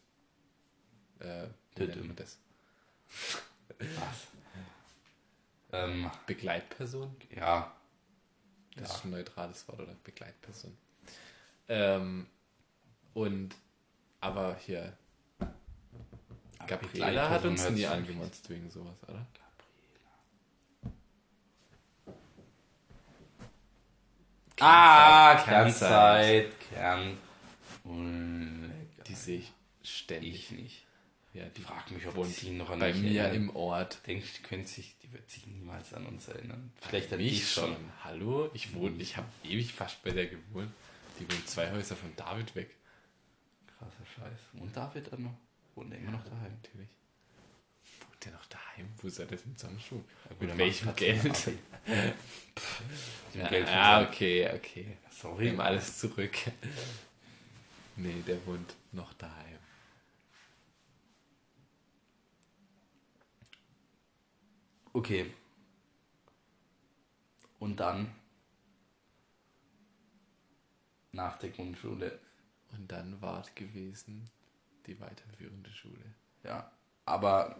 [1.20, 1.46] Äh,
[2.16, 2.38] das?
[3.78, 4.26] Was?
[5.72, 7.14] Ähm, Begleitperson?
[7.34, 7.72] ja,
[8.76, 8.94] Das Ja.
[8.96, 9.94] ist ein neutrales Wort, oder?
[10.04, 10.76] Begleitperson.
[11.68, 12.26] Ähm,
[13.14, 13.54] und,
[14.20, 14.96] aber hier,
[16.66, 19.26] Gabriela hat uns nie angemotzt wegen sowas, oder?
[24.58, 26.50] Ah, Kernzeit.
[26.50, 26.60] Kernzeit.
[26.70, 27.18] Kern.
[27.84, 29.02] Unlecker.
[29.06, 30.34] Die sehe ich ständig.
[30.34, 30.86] Ich nicht.
[31.32, 33.36] Ja, die Ich frage mich, ob sie noch an bei mir erinnert.
[33.50, 34.00] im Ort.
[34.06, 36.72] Denkst du, sich, die wird sich niemals an uns erinnern.
[36.80, 37.72] Vielleicht an Mich schon.
[37.74, 37.76] schon.
[38.02, 38.50] Hallo?
[38.52, 40.72] Ich wohne, ich habe ewig fast bei der gewohnt.
[41.20, 42.70] Die wohnt zwei Häuser von David weg.
[43.78, 44.40] Krasser Scheiß.
[44.60, 45.34] Und David dann noch?
[45.76, 46.52] Wohnt er immer noch daheim?
[46.62, 46.88] Natürlich.
[48.08, 48.88] Wohnt der noch daheim?
[49.00, 50.02] Wo ist er das mit Sonnenschuh?
[50.30, 51.36] gut, Mit er welchem Geld?
[51.36, 51.58] sein
[53.34, 54.96] Dem Geld von seinem- okay, okay.
[55.12, 55.44] Sorry.
[55.44, 56.36] Nehmen alles zurück.
[57.96, 59.58] Nee, der wohnt noch daheim.
[64.92, 65.32] Okay.
[67.58, 68.14] Und dann
[71.12, 72.18] nach der Grundschule.
[72.72, 74.30] Und dann war es gewesen
[74.86, 76.14] die weiterführende Schule.
[76.42, 76.70] Ja.
[77.04, 77.56] Aber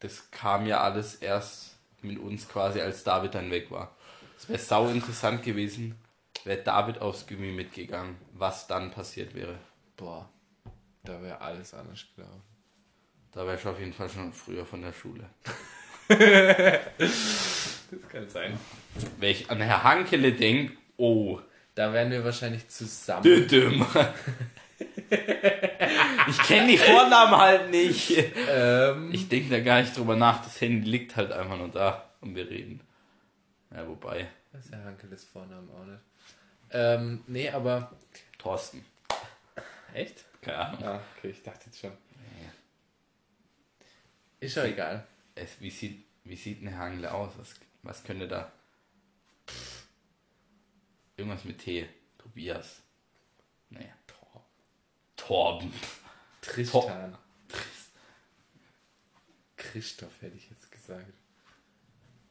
[0.00, 3.96] das kam ja alles erst mit uns quasi, als David dann weg war.
[4.36, 5.98] Es wäre sau interessant gewesen,
[6.44, 9.58] wäre David aufs Gummi mitgegangen, was dann passiert wäre.
[9.96, 10.28] Boah,
[11.02, 12.53] da wäre alles anders gelaufen.
[13.34, 15.24] Da wäre ich auf jeden Fall schon früher von der Schule.
[17.90, 18.58] Das kann sein.
[19.18, 21.38] Wenn ich an Herr Hankele denke, oh,
[21.74, 23.22] Da wären wir wahrscheinlich zusammen.
[23.22, 23.86] Düdüm.
[26.28, 28.16] ich kenne die Vornamen halt nicht.
[28.48, 30.42] Ähm, Ich denke da gar nicht drüber nach.
[30.42, 32.80] Das Handy liegt halt einfach nur da und wir reden.
[33.72, 36.00] Ja, wobei, das ist ja Hankeles Vornamen auch nicht.
[36.70, 37.92] Ähm, nee, aber.
[38.38, 38.84] Thorsten.
[39.92, 40.24] Echt?
[40.42, 40.84] Keine Ahnung.
[40.84, 41.92] Ah, okay, ich dachte jetzt schon.
[44.44, 45.06] Ist ja egal.
[45.34, 47.32] Es, wie, sieht, wie sieht eine Hangle aus?
[47.38, 48.52] Was, was könnte da?
[51.16, 51.88] Irgendwas mit T.
[52.18, 52.82] Tobias.
[53.70, 53.92] Nee.
[54.06, 54.44] Tor.
[55.16, 55.72] Torben.
[56.40, 57.16] Tristan.
[59.56, 61.12] Christoph hätte ich jetzt gesagt.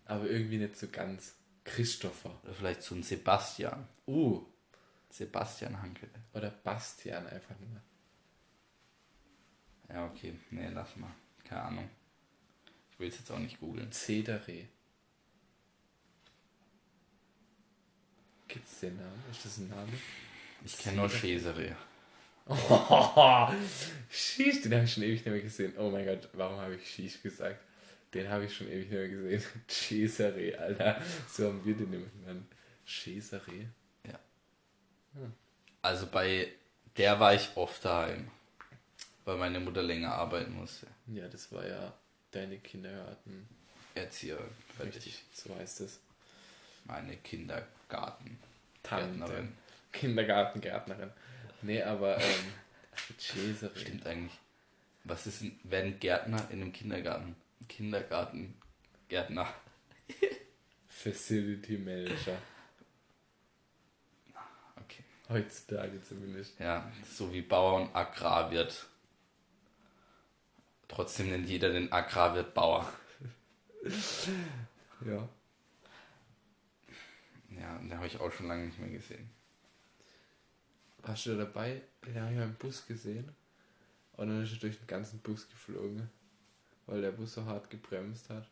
[0.05, 1.35] Aber irgendwie nicht so ganz.
[1.63, 2.37] Christopher.
[2.43, 3.87] Oder vielleicht so ein Sebastian.
[4.05, 4.45] Uh.
[5.09, 6.11] Sebastian Hankele.
[6.33, 7.81] Oder Bastian einfach nur.
[9.89, 10.37] Ja, okay.
[10.49, 11.13] Nee, lass mal.
[11.43, 11.89] Keine Ahnung.
[12.93, 13.91] Ich will es jetzt auch nicht googeln.
[13.91, 14.67] Cedere.
[18.47, 19.23] Gibt's den Namen?
[19.31, 19.91] Ist das ein Name?
[20.63, 21.75] Ich kenne nur Cesare.
[22.45, 23.47] Oh,
[24.11, 25.73] Sheesh, den habe ich schon ewig nicht mehr gesehen.
[25.77, 27.59] Oh mein Gott, warum habe ich Sheesh gesagt?
[28.13, 29.43] Den habe ich schon ewig nicht mehr gesehen.
[29.67, 31.01] Cesare, Alter.
[31.27, 32.45] So haben wir den immer genannt.
[32.85, 33.69] Cesare?
[35.81, 36.47] Also bei
[36.95, 38.29] der war ich oft daheim.
[39.25, 40.87] Weil meine Mutter länger arbeiten musste.
[41.07, 41.93] Ja, das war ja
[42.35, 43.47] deine Kindergarten.
[43.95, 44.39] Erzieher.
[44.75, 44.95] Fertig.
[44.95, 45.99] Richtig, so heißt es.
[46.85, 48.39] Meine Kindergarten.
[48.83, 49.55] Gärtnerin.
[49.91, 51.11] Kindergartengärtnerin.
[51.61, 52.53] Nee, aber ähm.
[53.17, 54.37] Stimmt eigentlich.
[55.03, 57.35] Was ist ein, wenn Gärtner in einem Kindergarten?
[57.67, 59.53] Kindergartengärtner.
[60.87, 62.37] Facility Manager.
[64.77, 65.03] Okay.
[65.29, 66.59] Heutzutage zumindest.
[66.59, 68.87] Ja, so wie Bauer und Agrarwirt.
[70.87, 72.91] Trotzdem nennt jeder den Agrarwirt Bauer.
[75.05, 75.27] Ja.
[77.49, 79.29] Ja, den habe ich auch schon lange nicht mehr gesehen.
[81.01, 81.81] Warst du da dabei?
[82.05, 83.29] Den habe ich mal im Bus gesehen.
[84.13, 86.09] Und dann ist er durch den ganzen Bus geflogen.
[86.85, 88.47] Weil der Bus so hart gebremst hat.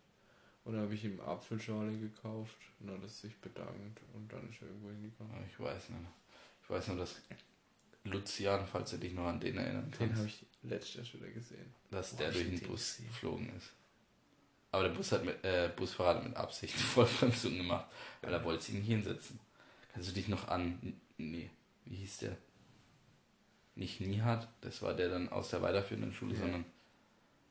[0.64, 2.58] Und dann habe ich ihm Apfelschorle gekauft.
[2.80, 4.02] Und dann hat er sich bedankt.
[4.14, 5.34] Und dann ist er irgendwo hingegangen.
[5.34, 6.02] Aber Ich weiß nicht.
[6.64, 7.16] Ich weiß nur, dass
[8.04, 11.32] Lucian, falls du dich noch an den erinnern Den kannst, habe ich letztes Jahr wieder
[11.34, 11.74] gesehen.
[11.92, 13.08] dass Wo der durch den den Bus gesehen?
[13.08, 13.74] geflogen ist.
[14.72, 17.86] Aber der Bus hat mit, äh, Busfahrer hat mit Absicht Vollbremsung gemacht,
[18.22, 19.40] weil er wollte sich nicht hinsetzen.
[19.94, 21.00] Kannst du dich noch an.
[21.18, 21.50] Nee,
[21.86, 22.38] wie hieß der?
[23.76, 26.40] Nicht Nihat, das war der dann aus der weiterführenden Schule, Ja.
[26.42, 26.66] sondern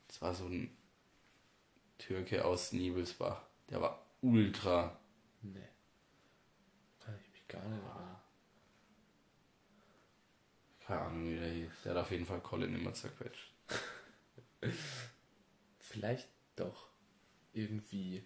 [0.08, 0.74] das war so ein
[1.98, 3.42] Türke aus Nibelsbach.
[3.68, 4.98] Der war ultra.
[5.42, 5.68] Nee.
[7.00, 8.09] Kann ich mich gar nicht erinnern.
[10.90, 11.70] Keine Ahnung, wie der hieß.
[11.84, 13.52] Der hat auf jeden Fall Colin immer zerquetscht.
[15.78, 16.88] Vielleicht doch.
[17.52, 18.24] Irgendwie.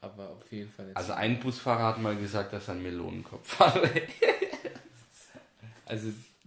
[0.00, 0.96] Aber auf jeden Fall nicht.
[0.96, 3.90] Also ein Busfahrer hat mal gesagt, dass er einen Melonenkopf hatte.
[5.84, 6.06] Also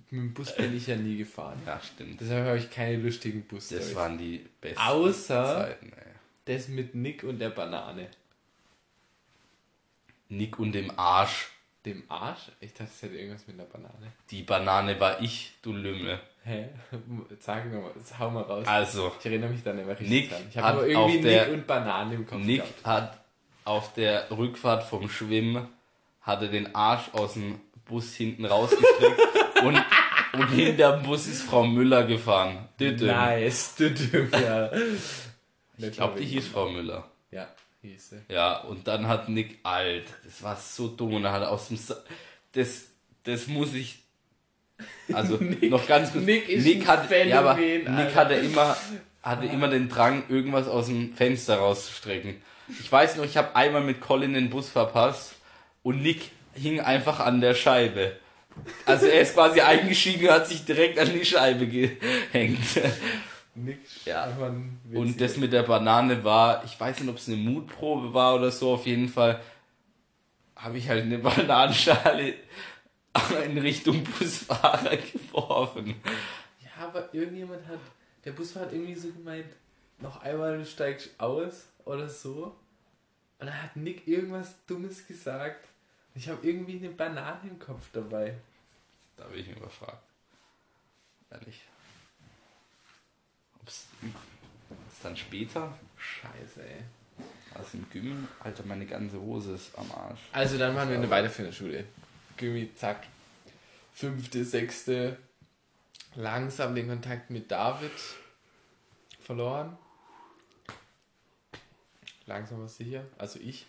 [0.10, 1.62] mit dem Bus bin ich ja nie gefahren.
[1.68, 2.20] ja, stimmt.
[2.20, 6.14] Deshalb habe ich keine lustigen bus Das waren die besten Außer- Zeiten, ey.
[6.46, 8.10] Das mit Nick und der Banane.
[10.30, 11.50] Nick und dem Arsch.
[11.86, 12.52] Dem Arsch?
[12.60, 14.12] Ich dachte, es hätte irgendwas mit der Banane.
[14.32, 16.20] Die Banane war ich, du Lümmel.
[16.44, 16.70] Hä?
[17.40, 18.66] Sag mir mal, hau mal raus.
[18.68, 20.42] Also, Ich erinnere mich dann immer richtig Nick dran.
[20.50, 22.86] Ich habe aber irgendwie auf Nick der- und Banane im Kopf Nick gehabt.
[22.86, 23.20] hat
[23.66, 25.68] auf der Rückfahrt vom Schwimmen
[26.22, 29.20] hatte den Arsch aus dem Bus hinten rausgestreckt
[29.64, 29.84] und,
[30.34, 32.68] und hinterm Bus ist Frau Müller gefahren.
[32.80, 33.08] Düdüm.
[33.08, 34.72] Nice, du dumm, ja.
[35.78, 37.10] Ich glaube, die hieß Frau Müller.
[37.32, 37.48] Ja,
[37.86, 38.16] hieß.
[38.30, 41.16] Ja, und dann hat Nick, Alter, das war so dumm.
[41.16, 41.78] Und er hat aus dem.
[41.78, 41.96] Sa
[42.54, 42.84] das,
[43.24, 44.00] das muss ich.
[45.14, 46.26] Also, noch ganz kurz.
[46.26, 48.16] Nick ist ein hat, ja, aber Phänomen, Nick Alter.
[48.16, 48.78] hatte immer,
[49.22, 52.42] hatte immer den Drang, irgendwas aus dem Fenster rauszustrecken.
[52.80, 55.36] Ich weiß noch, ich habe einmal mit Colin den Bus verpasst
[55.84, 58.18] und Nick hing einfach an der Scheibe.
[58.86, 62.60] Also er ist quasi eingestiegen und hat sich direkt an die Scheibe gehängt.
[63.56, 64.28] Nick Ja.
[64.94, 68.52] Und das mit der Banane war, ich weiß nicht, ob es eine Mutprobe war oder
[68.52, 69.42] so, auf jeden Fall
[70.56, 72.36] habe ich halt eine Bananenschale
[73.46, 75.96] in Richtung Busfahrer geworfen.
[76.62, 77.80] Ja, aber irgendjemand hat,
[78.26, 79.48] der Busfahrer hat irgendwie so gemeint,
[80.00, 82.56] noch einmal du steigst aus oder so.
[83.40, 85.68] Und dann hat Nick irgendwas Dummes gesagt.
[86.14, 88.36] Ich habe irgendwie eine Banane im Kopf dabei.
[89.18, 90.02] Da bin ich überfragt.
[91.30, 91.62] Ehrlich.
[93.66, 93.86] Ob's
[94.70, 95.74] was dann später?
[95.98, 96.84] Scheiße, ey.
[97.54, 98.28] Was im Gym?
[98.40, 100.20] Alter, meine ganze Hose ist am Arsch.
[100.32, 101.86] Also dann waren wir in der weiterführenden Schule.
[102.38, 103.08] Gummi, zack.
[103.94, 105.18] Fünfte, sechste.
[106.16, 107.92] Langsam den Kontakt mit David
[109.22, 109.78] verloren.
[112.26, 113.04] Langsam aber sicher.
[113.18, 113.66] Also ich.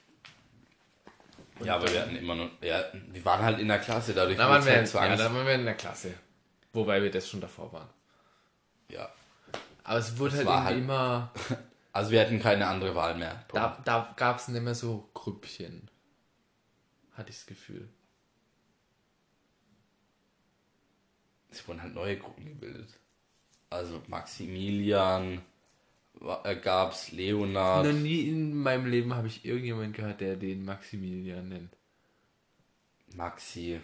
[1.59, 4.37] Und Ja, aber wir hatten immer noch, ja, wir waren halt in der Klasse, dadurch
[4.37, 6.15] wird's waren, wir, halt ja, waren wir in der Klasse.
[6.73, 7.89] Wobei wir das schon davor waren.
[8.89, 9.09] ja.
[9.87, 11.33] Aber es wurde Es halt, irgendwie immer.
[11.93, 13.43] Also wir hatten keine andere Wahl mehr.
[13.55, 15.89] Da, da gab es nicht mehr so Grüppchen.
[17.15, 17.89] Hatte ich das Gefühl.
[21.57, 22.89] es wurden halt neue Gruppen gebildet.
[23.71, 25.43] Also Maximilian
[26.45, 27.87] äh, gab's, Leonard.
[27.87, 31.77] Noch nie in meinem Leben habe ich irgendjemanden gehört, der den Maximilian nennt.
[33.15, 33.81] Maxi.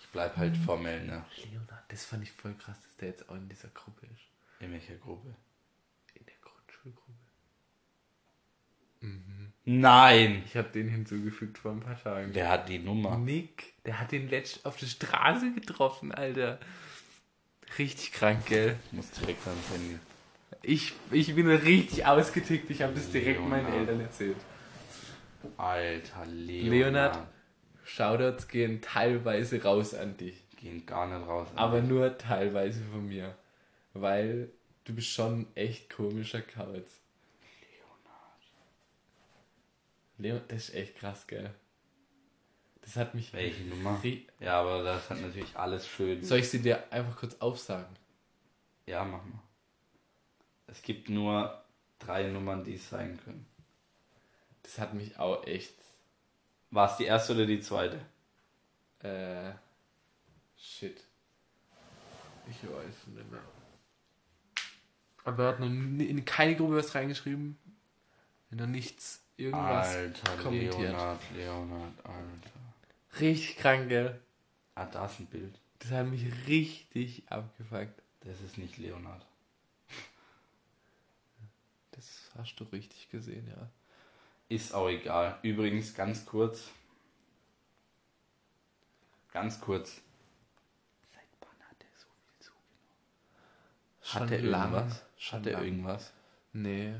[0.00, 1.24] Ich bleib halt formell, ne?
[1.44, 4.35] Leonard, das fand ich voll krass, dass der jetzt auch in dieser Gruppe ist.
[4.60, 5.34] In welcher Gruppe?
[6.14, 7.12] In der Grundschulgruppe.
[9.64, 10.42] Nein!
[10.46, 12.30] Ich habe den hinzugefügt vor ein paar Tagen.
[12.32, 13.18] Wer hat die Nummer?
[13.18, 16.60] Nick, der hat den letzt auf der Straße getroffen, Alter.
[17.78, 18.76] Richtig krank, gell?
[18.86, 19.98] Ich muss direkt ans Handy.
[20.62, 22.70] Ich, ich bin richtig ausgetickt.
[22.70, 23.88] Ich habe das direkt meinen Leonard.
[23.88, 24.36] Eltern erzählt.
[25.56, 26.70] Alter, Leonard.
[26.70, 27.28] Leonard.
[27.84, 30.48] Shoutouts gehen teilweise raus an dich.
[30.56, 31.48] Gehen gar nicht raus.
[31.54, 33.36] Aber nur teilweise von mir.
[34.00, 34.50] Weil
[34.84, 37.00] du bist schon echt komischer Kauz.
[40.18, 41.52] Leon, das ist echt krass, gell?
[42.80, 43.32] Das hat mich.
[43.32, 44.00] Welche Nummer?
[44.40, 46.22] Ja, aber das hat natürlich alles schön.
[46.22, 47.94] Soll ich sie dir einfach kurz aufsagen?
[48.86, 49.42] Ja, mach mal.
[50.68, 51.62] Es gibt nur
[51.98, 53.46] drei Nummern, die es sein können.
[54.62, 55.74] Das hat mich auch echt.
[56.70, 58.00] War es die erste oder die zweite?
[59.00, 59.52] Äh.
[60.56, 61.02] Shit.
[62.48, 63.40] Ich weiß nicht mehr.
[65.26, 67.58] Aber er hat noch in keine Gruppe was reingeschrieben.
[68.50, 70.78] Noch nichts, irgendwas Alter, kommentiert.
[70.78, 73.20] Leonard, Leonard, Alter.
[73.20, 74.20] Richtig krank, gell?
[74.76, 75.58] Ah, da ist ein Bild.
[75.80, 78.00] Das hat mich richtig abgefuckt.
[78.20, 79.26] Das ist nicht Leonard.
[82.38, 83.68] Hast du richtig gesehen, ja.
[84.48, 85.38] Ist auch egal.
[85.42, 86.68] Übrigens, ganz kurz.
[89.32, 90.00] Ganz kurz.
[91.12, 92.84] Seit wann hat er so viel zugenommen?
[94.02, 95.05] Hat er irgendwas?
[95.16, 96.12] Schon Hat er irgendwas?
[96.52, 96.94] Nee.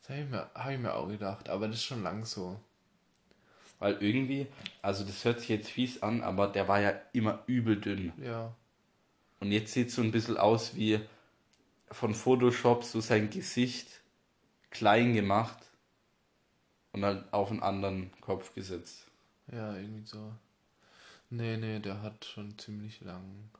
[0.00, 2.60] Das habe ich, mir- hab ich mir auch gedacht, aber das ist schon lang so.
[3.78, 4.46] Weil irgendwie,
[4.82, 8.12] also das hört sich jetzt fies an, aber der war ja immer übel dünn.
[8.22, 8.54] Ja.
[9.40, 11.00] Und jetzt sieht so ein bisschen aus wie
[11.90, 14.00] von Photoshop so sein Gesicht
[14.70, 15.58] klein gemacht
[16.92, 19.06] und halt auf einen anderen Kopf gesetzt.
[19.52, 20.32] Ja, irgendwie so.
[21.28, 23.50] Nee, nee, der hat schon ziemlich lang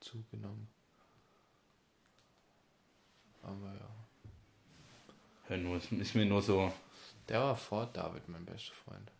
[0.00, 0.68] zugenommen.
[3.44, 3.90] Aber ja.
[5.50, 6.72] Ja, nur, es ist mir nur so,
[7.28, 9.10] Der war vor David, mein bester Freund.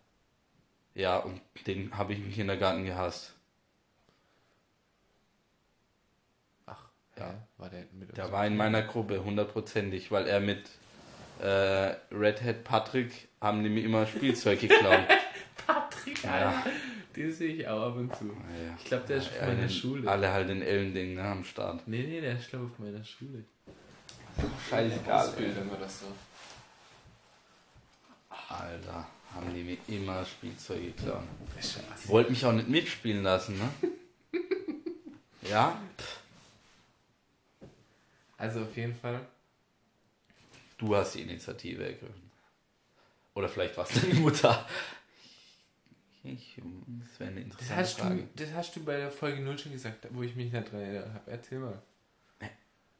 [0.94, 3.34] ja, und den habe ich im Kindergarten gehasst.
[6.66, 7.26] Ach, Ja.
[7.32, 7.48] ja.
[7.58, 10.68] War der mit Der uns war in meiner Gruppe, hundertprozentig, weil er mit
[11.40, 15.06] äh, Red Hat Patrick haben die mir immer Spielzeug geklaut.
[15.66, 16.48] Patrick, Ja.
[16.48, 16.70] Alter.
[17.16, 18.24] Den sehe ich auch ab und zu.
[18.26, 18.76] Ja.
[18.78, 20.10] Ich glaube, der ist auf Ja, meiner Schule.
[20.10, 21.86] Alle halt in Ellending ne, am Start.
[21.86, 23.44] Nee, nee, der ist glaube auf meiner Schule.
[24.68, 25.28] Scheißegal.
[25.28, 26.06] Ausbildung oder so.
[28.48, 31.22] Alter, haben die mir immer Spielzeug geklaut.
[31.56, 31.78] Das.
[32.08, 33.90] Wollt mich auch nicht mitspielen lassen, ne?
[35.50, 35.80] ja?
[38.36, 39.20] Also auf jeden Fall.
[40.78, 42.30] Du hast die Initiative ergriffen.
[43.34, 44.66] Oder vielleicht war es deine Mutter.
[46.22, 46.56] Ich,
[47.10, 48.16] das wäre eine Das interessante hast, Frage.
[48.34, 50.80] du, das hast du bei der Folge 0 schon gesagt, wo ich mich nicht dran
[50.80, 51.30] erinnert habe.
[51.30, 51.82] Erzähl mal.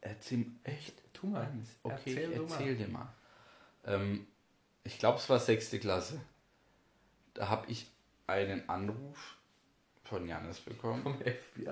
[0.05, 0.95] Erzähl, echt?
[1.15, 1.51] Tu mal.
[1.83, 3.13] Okay, Erzähl ich erzähl dir mal.
[3.87, 4.27] Ähm,
[4.85, 6.21] ich glaube, es war sechste Klasse.
[7.33, 7.91] Da habe ich
[8.27, 9.39] einen Anruf
[10.05, 11.03] von Janis bekommen.
[11.03, 11.65] Vom FBI.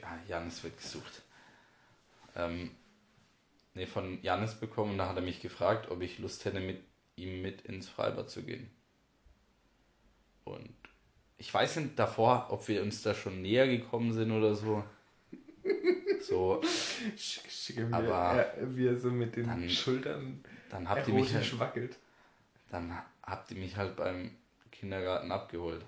[0.00, 1.22] Ja, Janis wird gesucht.
[2.34, 2.70] Ähm,
[3.74, 6.82] ne, von Janis bekommen und da hat er mich gefragt, ob ich Lust hätte, mit
[7.16, 8.70] ihm mit ins Freibad zu gehen.
[10.44, 10.74] Und
[11.36, 14.82] ich weiß nicht davor, ob wir uns da schon näher gekommen sind oder so.
[16.20, 16.60] So,
[17.16, 21.14] Schick, schicke mir, Aber er, wie er so mit den dann Schultern dann habt ihr
[21.14, 21.96] mich halt, wackelt.
[22.70, 24.30] dann habt ihr mich halt beim
[24.70, 25.82] Kindergarten abgeholt.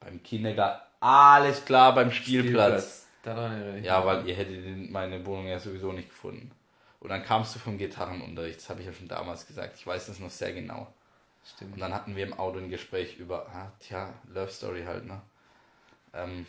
[0.00, 3.06] Beim Kindergarten, alles klar, beim Spielplatz.
[3.24, 6.50] Ich Ja, weil ihr hättet in- meine Wohnung ja sowieso nicht gefunden.
[6.98, 9.76] Und dann kamst du vom Gitarrenunterricht, das habe ich ja schon damals gesagt.
[9.76, 10.92] Ich weiß das noch sehr genau.
[11.44, 11.74] Stimmt.
[11.74, 15.20] Und dann hatten wir im Auto ein Gespräch über, ah, tja, Love Story halt, ne?
[16.14, 16.46] Ähm,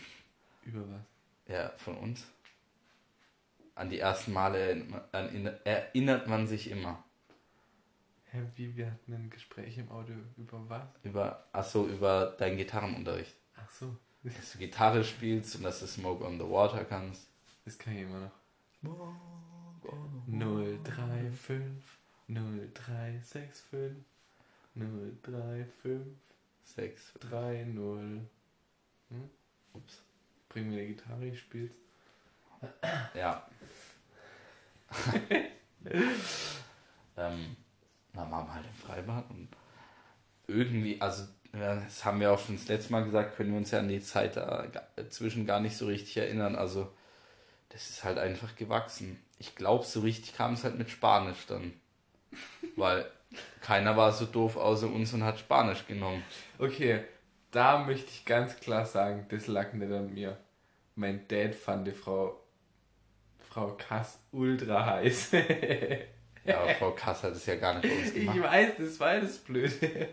[0.63, 1.12] Über was?
[1.47, 2.25] Ja, von uns.
[3.75, 4.85] An die ersten Male
[5.63, 7.03] erinnert man, sich immer.
[8.25, 10.87] Hä, wie, wir hatten ein Gespräch im Auto über was?
[11.03, 13.35] Über, ach so, über deinen Gitarrenunterricht.
[13.55, 17.27] Ach so, Dass du Gitarre spielst und dass du Smoke on the Water kannst.
[17.65, 18.31] das kann ich immer noch.
[20.27, 21.83] 035
[22.27, 23.95] 0365
[24.75, 26.01] 035
[26.63, 27.13] Sechs.
[27.19, 27.77] 30
[29.73, 30.01] Ups.
[30.53, 31.73] Bring mir eine Gitarre, ich spiel's.
[33.13, 33.45] Ja.
[37.17, 37.55] ähm,
[38.13, 39.49] dann waren wir halt im Freibad und
[40.47, 43.79] irgendwie, also das haben wir auch schon das letzte Mal gesagt, können wir uns ja
[43.79, 46.55] an die Zeit dazwischen gar nicht so richtig erinnern.
[46.55, 46.91] Also
[47.69, 49.19] das ist halt einfach gewachsen.
[49.39, 51.73] Ich glaube, so richtig kam es halt mit Spanisch dann.
[52.75, 53.05] Weil
[53.61, 56.23] keiner war so doof außer uns und hat Spanisch genommen.
[56.59, 57.03] Okay,
[57.53, 60.37] da möchte ich ganz klar sagen, das lag nicht an mir.
[60.95, 62.39] Mein Dad fand die Frau,
[63.39, 65.31] Frau Kass ultra heiß.
[66.45, 68.43] Ja, aber Frau Kass hat es ja gar nicht bei uns ich gemacht.
[68.43, 70.09] weiß, das war das Blöde.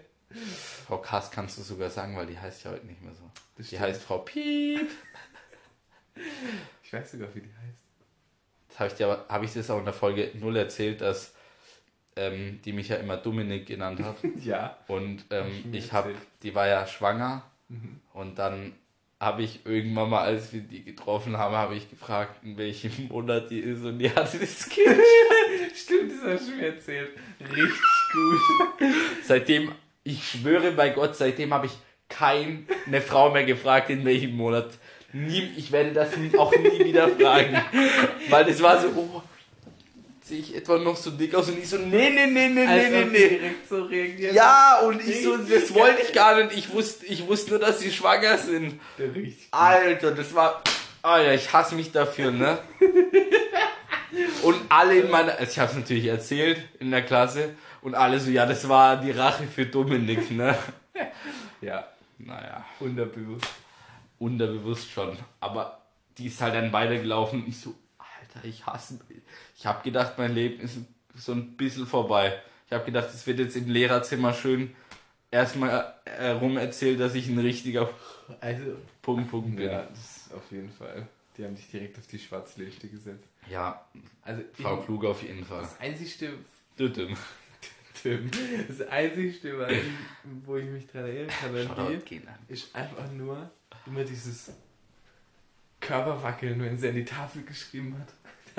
[0.87, 3.29] Frau Kass kannst du sogar sagen, weil die heißt ja heute nicht mehr so.
[3.57, 3.83] Das Die stimmt.
[3.83, 4.89] heißt Frau Piep.
[6.85, 7.83] Ich weiß sogar, wie die heißt.
[8.69, 11.35] Das habe ich dir habe ich das auch in der Folge 0 erzählt, dass
[12.21, 14.17] ähm, die mich ja immer Dominik genannt hat.
[14.45, 14.77] Ja.
[14.89, 17.43] Und ähm, ich habe, die war ja schwanger
[17.73, 18.01] Mhm.
[18.15, 18.73] und dann
[19.21, 23.49] habe ich irgendwann mal, als wir die getroffen haben, habe ich gefragt, in welchem Monat
[23.49, 24.97] die ist und die hatte das Kind.
[25.77, 27.11] Stimmt, das hast du mir erzählt.
[27.39, 27.81] Richtig
[28.13, 28.89] gut.
[29.25, 29.73] Seitdem,
[30.03, 31.73] ich schwöre bei Gott, seitdem habe ich
[32.09, 32.67] keine
[33.07, 34.71] Frau mehr gefragt, in welchem Monat.
[35.13, 37.57] Nie, ich werde das auch nie wieder fragen.
[38.31, 39.23] Weil das war so, oh,
[40.31, 41.49] sehe ich etwa noch so dick aus?
[41.49, 43.29] Und ich so, nee, nee, nee, nee, Als nee, nee, nee.
[43.29, 44.33] direkt so reagiert.
[44.35, 46.57] Ja, und ich so, das wollte ich gar nicht.
[46.57, 48.81] Ich wusste, ich wusste nur, dass sie schwanger sind.
[49.51, 50.63] Alter, das war.
[51.03, 52.59] Alter, ich hasse mich dafür, ne?
[54.43, 55.33] Und alle in meiner.
[55.39, 57.55] Also ich habe es natürlich erzählt in der Klasse.
[57.83, 60.57] Und alle so, ja, das war die Rache für Dominik, ne?
[61.63, 63.47] Ja, Naja, unterbewusst.
[64.19, 65.17] unterbewusst schon.
[65.41, 65.81] Aber
[66.19, 67.45] die ist halt dann weitergelaufen.
[67.49, 67.75] Ich so,
[68.35, 68.99] Alter, ich hasse.
[69.57, 70.79] Ich habe gedacht, mein Leben ist
[71.17, 72.41] so ein bisschen vorbei.
[72.67, 74.75] Ich habe gedacht, es wird jetzt im Lehrerzimmer schön
[75.31, 77.91] erstmal äh, rum erzählt, dass ich ein richtiger
[78.41, 79.67] Also, Punkt, Punkt bin.
[79.71, 81.07] ja, das auf jeden Fall.
[81.37, 83.25] Die haben dich direkt auf die schwarze Liste gesetzt.
[83.49, 83.85] Ja,
[84.23, 85.63] Also, Frau Klug auf jeden Fall.
[85.63, 86.33] das einzigste,
[86.79, 87.17] Düdüm.
[88.03, 88.31] Tim,
[88.69, 89.83] das einzigste, was ich-
[90.47, 91.79] wo ich mich dran erinnern kann,
[92.27, 92.39] an.
[92.49, 93.51] ist einfach nur
[93.87, 94.53] immer dieses
[95.81, 98.09] Körperwackeln, wenn sie an die Tafel geschrieben hat.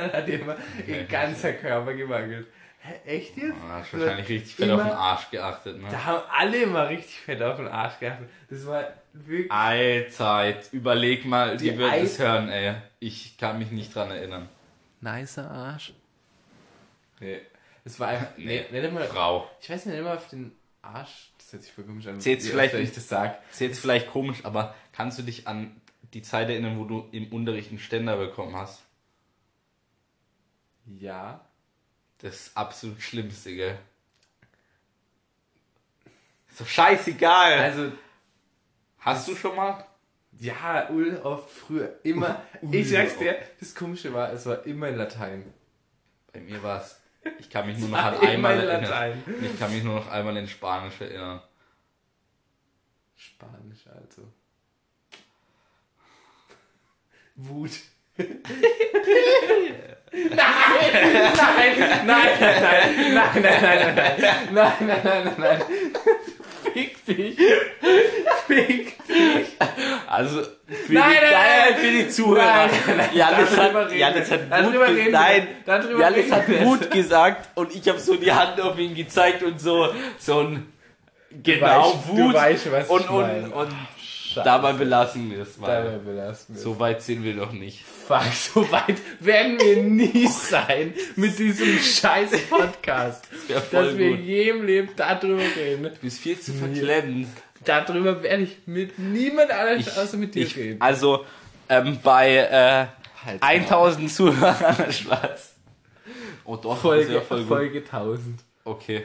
[0.01, 2.47] Dann hat ihr immer ihr ganzer Körper gewackelt.
[2.83, 3.53] Hä, echt jetzt?
[3.63, 5.87] Oh, hast wahrscheinlich richtig fett auf den Arsch geachtet, ne?
[5.91, 8.27] Da haben alle immer richtig fett auf den Arsch geachtet.
[8.49, 8.83] Das war
[9.13, 9.51] wirklich.
[9.51, 12.73] Alter, jetzt überleg mal, die, Die wird es hören, ey.
[12.99, 14.49] Ich kann mich nicht dran erinnern.
[14.99, 15.93] Nicer Arsch.
[17.19, 17.39] Nee.
[17.83, 18.27] Es war einfach.
[18.37, 18.65] Nee.
[18.71, 19.03] Nee, einmal.
[19.05, 19.49] Frau.
[19.61, 21.29] Ich weiß nicht immer auf den Arsch.
[21.37, 22.19] Das hört sich voll komisch an.
[22.19, 23.39] Zählt's wie vielleicht nicht- ich das sag.
[23.59, 25.79] Jetzt vielleicht komisch, aber kannst du dich an
[26.15, 28.81] die Zeit erinnern, wo du im Unterricht einen Ständer bekommen hast?
[30.85, 31.45] Ja.
[32.19, 33.77] Das ist absolut Schlimmste, gell?
[36.49, 37.59] Ist doch scheißegal.
[37.59, 37.91] Also,
[38.99, 39.85] hast du schon mal?
[40.41, 41.99] ja, ul oft früher.
[42.03, 42.41] Immer.
[42.71, 45.53] ich sag's dir, das Komische war, es war immer in Latein.
[46.33, 46.99] Bei mir war's.
[47.39, 49.23] Ich kann mich nur noch an einmal in erinnern.
[49.41, 51.41] Ich kann mich nur noch einmal in Spanisch erinnern.
[53.15, 54.23] Spanisch also.
[57.35, 57.71] Wut.
[60.11, 62.29] Nein, nein, nein, nein, nein,
[63.05, 65.61] nein, nein, nein, nein, nein, nein, nein, nein, nein.
[66.73, 67.37] Fick dich.
[68.47, 69.47] Fick dich.
[70.07, 71.33] Also, für, Nein, die, nein,
[71.69, 72.45] nein, für die Zuhörer.
[72.45, 73.91] Nein, hat, Janis hat gesagt.
[74.95, 75.11] wir.
[75.11, 75.47] Nein,
[75.99, 76.65] Janis hat.
[76.65, 80.71] Wut gesagt und ich habe so die Hand auf ihn gezeigt und so, so ein
[81.43, 82.33] genau weißt- Wut.
[82.33, 83.49] weißt, und, und, meine.
[83.49, 83.75] und
[84.33, 84.43] Scheiße.
[84.45, 85.67] dabei belassen wir es mal.
[85.83, 86.61] Dabei belassen wir.
[86.61, 87.83] So weit sind wir doch nicht.
[87.83, 93.25] Fuck, so weit werden wir nie sein mit diesem scheiß Podcast.
[93.27, 94.19] voll dass wir gut.
[94.19, 95.83] je im Leben darüber reden.
[95.83, 97.27] Du bist viel zu verklemmt.
[97.65, 100.81] Darüber werde ich mit niemand anderem außer mit dir Ich, reden.
[100.81, 101.25] also
[101.69, 102.87] ähm, bei äh,
[103.25, 105.53] Halt 1000 Zuhörern Spaß.
[106.43, 107.45] Oh doch, das Folge, ja voll.
[107.45, 108.39] Folge 1000.
[108.63, 109.03] Okay.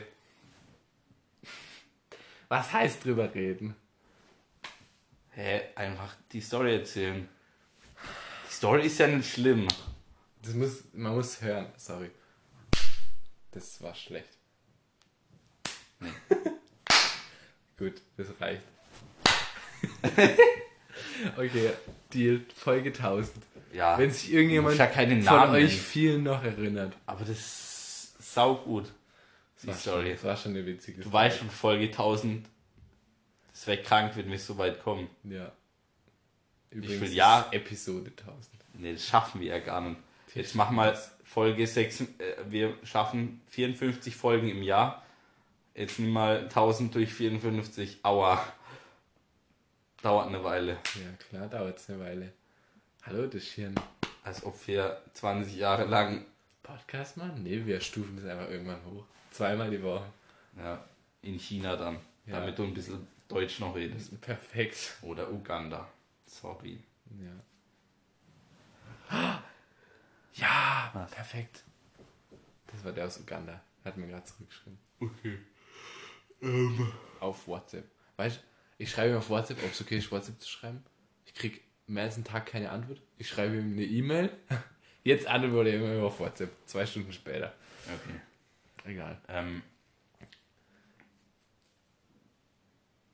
[2.49, 3.75] Was heißt drüber reden?
[5.37, 7.29] Hä, einfach die Story erzählen.
[8.49, 9.69] Die Story ist ja nicht schlimm.
[10.41, 12.11] Das muss, man muss hören, sorry.
[13.51, 14.31] Das war schlecht.
[16.01, 16.09] Nee.
[17.79, 18.63] Gut, das reicht.
[21.37, 21.71] okay,
[22.15, 23.37] Deal, Folge 1000.
[23.75, 25.85] Ja, Wenn sich irgendjemand ja keine von Namen euch nennen.
[25.85, 26.97] vielen noch erinnert.
[27.05, 28.91] aber das ist saugut.
[29.63, 30.13] Die war, schon, Story.
[30.15, 32.47] das war schon eine witzige Du weißt schon, Folge 1000,
[33.67, 35.09] wäre krank, wenn wir so weit kommen.
[35.25, 35.53] Ja.
[36.71, 37.47] Übrigens Jahr?
[37.47, 38.49] ist Episode 1000.
[38.75, 39.97] Ne, das schaffen wir ja gar nicht.
[40.35, 42.07] Jetzt mach mal Folge 6, äh,
[42.49, 45.03] wir schaffen 54 Folgen im Jahr.
[45.75, 48.43] Jetzt nimm mal 1000 durch 54, aua.
[50.03, 50.73] Dauert eine Weile.
[50.73, 52.33] Ja, klar, dauert es eine Weile.
[53.05, 53.75] Hallo, das ein
[54.25, 56.25] Als ob wir 20 Jahre lang,
[56.63, 57.43] Podcast machen?
[57.45, 59.05] Nee, wir stufen das einfach irgendwann hoch.
[59.31, 60.05] Zweimal die Woche.
[60.59, 60.83] ja,
[61.23, 61.97] in China dann,
[62.27, 62.41] Ja.
[62.41, 64.21] damit du ein bisschen Deutsch noch redest.
[64.21, 64.97] Perfekt.
[65.03, 65.89] Oder Uganda.
[66.27, 66.81] Sorry.
[69.11, 69.43] Ja.
[70.35, 71.65] Ja, perfekt.
[72.67, 73.61] Das war der aus Uganda.
[73.85, 74.79] Hat mir gerade zurückgeschrieben.
[75.01, 75.39] Okay.
[77.21, 77.85] Auf WhatsApp.
[78.17, 78.41] Weißt du,
[78.79, 80.85] ich schreibe ihm auf WhatsApp, ob es okay ist, WhatsApp zu schreiben.
[81.25, 83.01] Ich krieg mehr als einen Tag keine Antwort.
[83.19, 84.31] Ich schreibe ihm eine E-Mail.
[85.05, 86.51] Jetzt antwortet er immer auf WhatsApp.
[86.67, 87.55] Zwei Stunden später.
[87.85, 88.21] Okay.
[88.91, 89.21] Egal.
[89.29, 89.63] Ähm,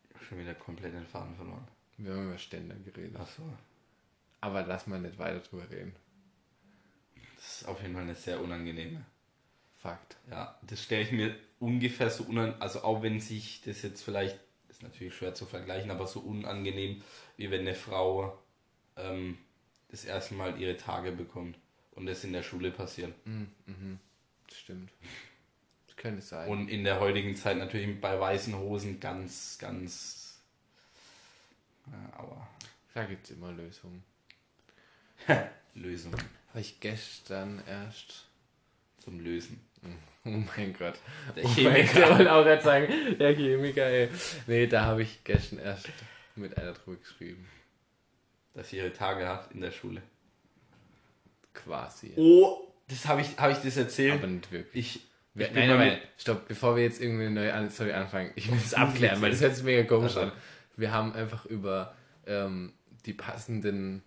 [0.08, 1.66] ich hab schon wieder komplett den Faden verloren.
[1.98, 3.16] Wir haben über Ständer geredet.
[3.16, 3.42] Achso.
[4.40, 5.94] Aber lass mal nicht weiter drüber reden.
[7.36, 9.04] Das ist auf jeden Fall eine sehr unangenehme.
[9.76, 10.16] Fakt.
[10.30, 14.38] Ja, das stelle ich mir ungefähr so unangenehm, also auch wenn sich das jetzt vielleicht,
[14.68, 17.02] ist natürlich schwer zu vergleichen, aber so unangenehm,
[17.36, 18.38] wie wenn eine Frau
[18.96, 19.38] ähm,
[19.90, 21.58] das erste Mal ihre Tage bekommt
[21.90, 23.12] und das in der Schule passiert.
[24.48, 24.90] Das stimmt.
[25.88, 26.48] Das könnte sein.
[26.48, 30.21] Und in der heutigen Zeit natürlich bei weißen Hosen ganz, ganz.
[32.16, 32.48] Aber
[32.94, 34.02] da gibt es immer Lösungen.
[35.74, 36.12] Lösung
[36.48, 38.26] Habe ich gestern erst.
[38.98, 39.60] zum Lösen.
[40.24, 40.94] Oh mein Gott.
[41.34, 42.00] Der oh mein Chemiker.
[42.02, 44.08] Gott, wollte auch gerade sagen, der Chemiker, ey.
[44.46, 45.88] Nee, da habe ich gestern erst
[46.36, 47.48] mit einer drüber geschrieben.
[48.54, 50.00] Dass sie ihre Tage hat in der Schule.
[51.52, 52.12] Quasi.
[52.14, 54.14] Oh, das habe ich, habe ich das erzählt?
[54.14, 54.96] Aber nicht wirklich.
[54.96, 55.02] ich,
[55.34, 58.58] Wir, nein, nein, nein, stopp, bevor wir jetzt irgendwie eine neue Story anfangen, ich will
[58.62, 60.20] das abklären, weil das hört sich mega komisch Also.
[60.30, 60.32] an.
[60.76, 61.94] Wir haben einfach über
[62.26, 62.72] ähm,
[63.06, 64.02] die passenden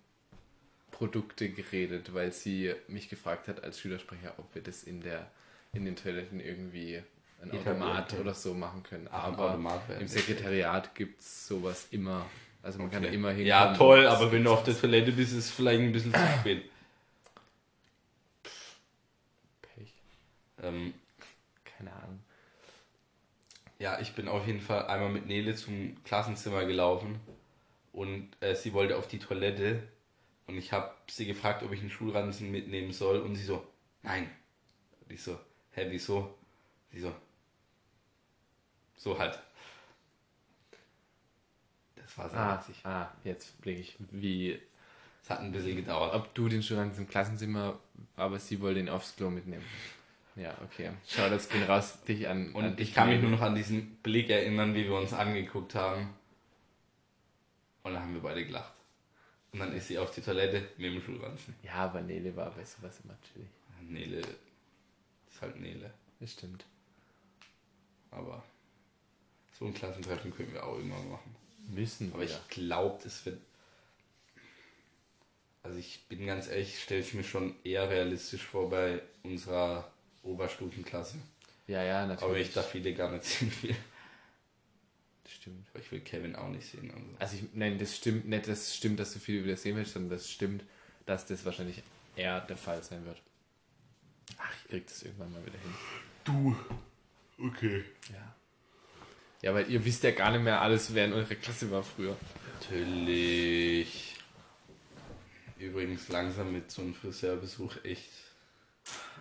[0.92, 5.30] Produkte geredet, weil sie mich gefragt hat als Schülersprecher, ob wir das in der
[5.74, 7.04] in den Toiletten irgendwie
[7.42, 9.08] ein Automat oder so machen können.
[9.10, 9.60] Ein Aber
[10.00, 12.26] im Sekretariat gibt es sowas immer.
[12.64, 13.16] Also man kann da Okay.
[13.18, 13.48] immer hinkommen.
[13.48, 16.20] Ja, toll, aber wenn du auf der Toilette bist, ist es vielleicht ein bisschen zu
[16.40, 16.64] spät.
[19.62, 19.94] Pech.
[20.64, 20.94] Ähm.
[23.80, 27.20] Ja, ich bin auf jeden Fall einmal mit Nele zum Klassenzimmer gelaufen
[27.94, 29.84] und äh, sie wollte auf die Toilette
[30.48, 33.66] und ich habe sie gefragt, ob ich einen Schulranzen mitnehmen soll und sie so,
[34.04, 34.30] nein.
[35.02, 35.40] Und ich so,
[35.72, 36.34] hä, wieso?
[36.92, 37.14] Sie so,
[38.98, 39.40] so halt.
[41.96, 42.86] Das war sehr Ah, witzig.
[42.86, 44.60] ah, jetzt blicke ich, wie,
[45.24, 46.14] Es hat ein bisschen gedauert.
[46.14, 47.80] ob du den Studenten im Klassenzimmer,
[48.16, 49.66] aber sie wollte ihn aufs Klo mitnehmen.
[50.36, 50.92] Ja, okay.
[51.08, 52.48] Schau, das geht raus, dich an.
[52.48, 55.14] an Und dich ich kann mich nur noch an diesen Blick erinnern, wie wir uns
[55.14, 56.14] angeguckt haben.
[57.84, 58.74] Und dann haben wir beide gelacht.
[59.54, 61.56] Und dann ist sie auf die Toilette mit dem Schulranzen.
[61.64, 63.48] Ja, aber Nele war bei sowas immer chillig.
[63.82, 65.94] Nele ist halt Nele.
[66.20, 66.66] Das stimmt.
[68.12, 68.44] Aber
[69.58, 71.36] so ein Klassentreffen können wir auch irgendwann machen.
[71.70, 72.30] Müssen Aber wir.
[72.30, 73.40] ich glaube, das wird.
[75.64, 79.90] Also ich bin ganz ehrlich, stelle ich mir schon eher realistisch vor bei unserer
[80.26, 81.18] Oberstufenklasse.
[81.68, 82.24] Ja, ja, natürlich.
[82.24, 83.52] Aber ich darf viele gar nicht sehen.
[85.24, 85.68] Das stimmt.
[85.74, 86.92] Aber ich will Kevin auch nicht sehen.
[86.92, 87.06] Also.
[87.20, 90.12] Also ich, nein, das stimmt nicht, das stimmt, dass du viel wieder sehen willst, sondern
[90.12, 90.64] das stimmt,
[91.06, 91.82] dass das wahrscheinlich
[92.16, 93.22] eher der Fall sein wird.
[94.38, 95.74] Ach, ich krieg das irgendwann mal wieder hin.
[96.24, 96.56] Du.
[97.40, 97.84] Okay.
[98.12, 98.36] Ja.
[99.42, 102.16] Ja, weil ihr wisst ja gar nicht mehr alles, wer in eurer Klasse war früher.
[102.60, 104.16] Natürlich.
[105.60, 108.10] Übrigens langsam mit so einem Friseurbesuch echt.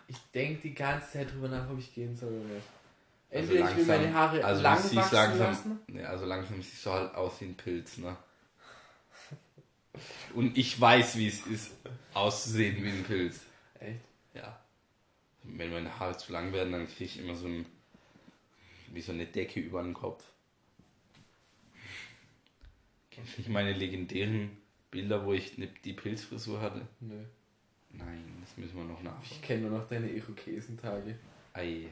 [0.09, 2.67] Ich denke die ganze Zeit drüber nach, ob ich gehen soll oder nicht.
[3.31, 5.81] Also Entweder ich will meine Haare also lang wachsen langsam, lassen.
[5.89, 8.17] Ne, also langsam siehst du halt aus wie ein Pilz, ne?
[10.35, 11.73] Und ich weiß, wie es ist,
[12.13, 13.41] auszusehen wie ein Pilz.
[13.81, 14.01] Echt?
[14.35, 14.61] Ja.
[15.43, 17.67] Wenn meine Haare zu lang werden, dann kriege ich immer so ein.
[18.89, 20.25] wie so eine Decke über den Kopf.
[23.11, 24.57] Kennst du nicht meine legendären
[24.91, 26.87] Bilder, wo ich die Pilzfrisur hatte?
[27.01, 27.25] Nö.
[27.99, 29.23] Nein, das müssen wir noch nachschauen.
[29.31, 31.17] Ich kenne nur noch deine Irokesentage.
[31.53, 31.87] Ei.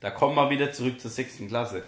[0.00, 1.82] Da kommen wir wieder zurück zur sechsten Klasse.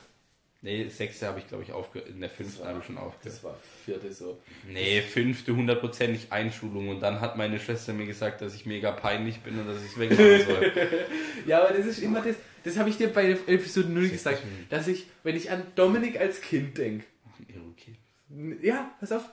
[0.64, 2.08] Nee, sechste habe ich glaube ich aufgehört.
[2.08, 3.26] In der fünften habe ich schon aufgehört.
[3.26, 4.40] Das war vierte so.
[4.68, 6.88] Nee, fünfte hundertprozentig Einschulung.
[6.88, 9.90] Und dann hat meine Schwester mir gesagt, dass ich mega peinlich bin und dass ich
[9.90, 10.72] es wegmachen soll.
[11.46, 14.42] Ja, aber das ist immer das, das habe ich dir bei der Episode 0 gesagt,
[14.70, 17.06] dass ich, wenn ich an Dominik als Kind denke,
[17.72, 17.96] okay.
[18.62, 19.24] ja, pass auf,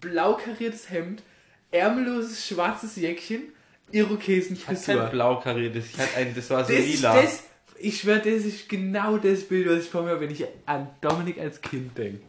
[0.00, 1.24] blau kariertes Hemd,
[1.70, 3.52] ärmelloses schwarzes Jäckchen,
[3.90, 5.06] Ich hatte Irokesenfrisur.
[5.06, 7.22] blau kariertes, ich hatte ein, das war so Das ist lila.
[7.22, 7.42] das,
[7.78, 10.88] ich schwöre, das ist genau das Bild, was ich vor mir habe, wenn ich an
[11.00, 12.22] Dominik als Kind denke.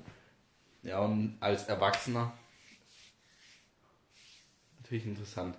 [0.84, 2.34] Ja, und als Erwachsener.
[4.82, 5.58] Natürlich interessant.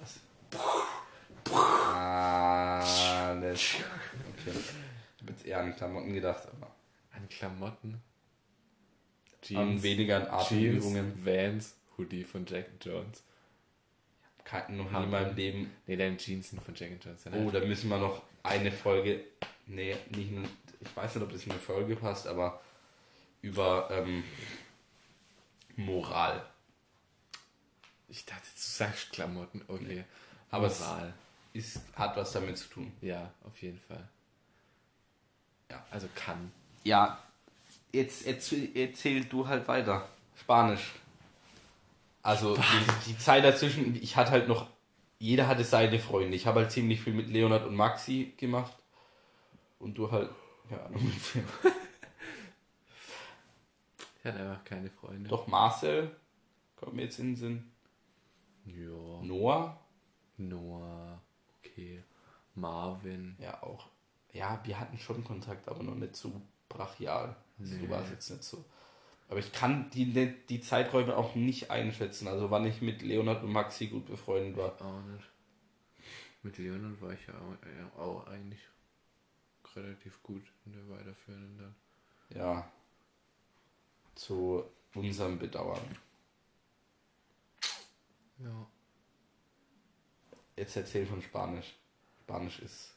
[0.00, 0.20] Was?
[1.52, 3.60] Ah, das.
[3.60, 3.78] Okay.
[4.46, 6.74] Ich habe jetzt eher an Klamotten gedacht, aber
[7.12, 8.00] An Klamotten.
[9.54, 11.12] An weniger an Atemübungen.
[11.14, 13.22] Jeans, Vans, Hoodie von Jack Jones.
[14.44, 15.70] Kein, noch nie in meinem Leben.
[15.86, 17.24] Ne, deine Jeans sind von Jack Jones.
[17.32, 19.24] Oh, da müssen wir noch eine Folge.
[19.66, 20.44] Nee, nicht nur.
[20.80, 22.60] Ich weiß nicht, ob das in eine Folge passt, aber
[23.40, 24.24] über ähm,
[25.76, 26.44] Moral.
[28.08, 29.62] Ich dachte, du sagst Klamotten.
[29.68, 30.04] Okay.
[30.50, 31.14] Aber es- Moral.
[31.54, 32.92] Ist, hat was damit zu tun.
[33.02, 34.08] Ja, auf jeden Fall.
[35.70, 35.84] Ja.
[35.90, 36.50] Also kann.
[36.82, 37.22] Ja,
[37.92, 40.08] jetzt, jetzt erzähl du halt weiter.
[40.36, 40.92] Spanisch.
[42.22, 42.62] Also die,
[43.06, 44.68] die Zeit dazwischen, ich hatte halt noch,
[45.18, 46.36] jeder hatte seine Freunde.
[46.36, 48.72] Ich habe halt ziemlich viel mit Leonard und Maxi gemacht.
[49.78, 50.30] Und du halt,
[50.70, 50.88] ja.
[54.18, 55.28] Ich hatte einfach keine Freunde.
[55.28, 56.14] Doch Marcel,
[56.76, 57.72] kommt mir jetzt in den Sinn.
[58.66, 59.20] Ja.
[59.22, 59.76] Noah,
[60.36, 61.20] Noah.
[61.58, 62.04] Okay.
[62.54, 63.36] Marvin.
[63.40, 63.88] ja auch.
[64.32, 66.30] Ja, wir hatten schon Kontakt, aber noch nicht so
[66.68, 67.34] brachial.
[67.64, 68.64] So war es jetzt nicht so.
[69.28, 72.28] Aber ich kann die, die Zeiträume auch nicht einschätzen.
[72.28, 74.80] Also wann ich mit Leonard und Maxi gut befreundet war.
[74.82, 75.24] Auch nicht.
[76.42, 78.60] Mit Leonard war ich ja auch, ja, auch eigentlich
[79.74, 81.74] relativ gut in der weiterführenden dann.
[82.36, 82.70] Ja.
[84.14, 85.96] Zu unserem Bedauern.
[88.38, 88.66] Ja.
[90.56, 91.74] Jetzt erzähl von Spanisch.
[92.20, 92.94] Spanisch ist.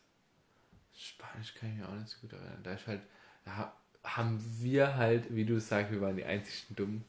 [0.93, 2.63] Spanisch kann ich mir auch nicht so gut erinnern.
[2.63, 3.01] Da ist halt,
[3.43, 3.73] da
[4.05, 7.03] haben wir halt, wie du sagst, wir waren die einzigsten Dummen.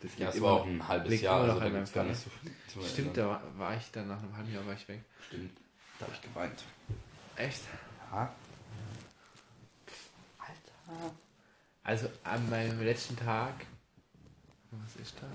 [0.00, 2.86] Das Ja, es war auch ein halbes Jahr, also da gibt's gar nicht so viel
[2.86, 5.00] Stimmt, da war, ich dann nach einem halben Jahr war ich weg.
[5.28, 5.56] Stimmt.
[5.98, 6.64] Da habe ich geweint.
[7.36, 7.62] Echt?
[8.12, 8.34] Ja.
[11.82, 13.54] Also an meinem letzten Tag,
[14.70, 15.26] was ist da?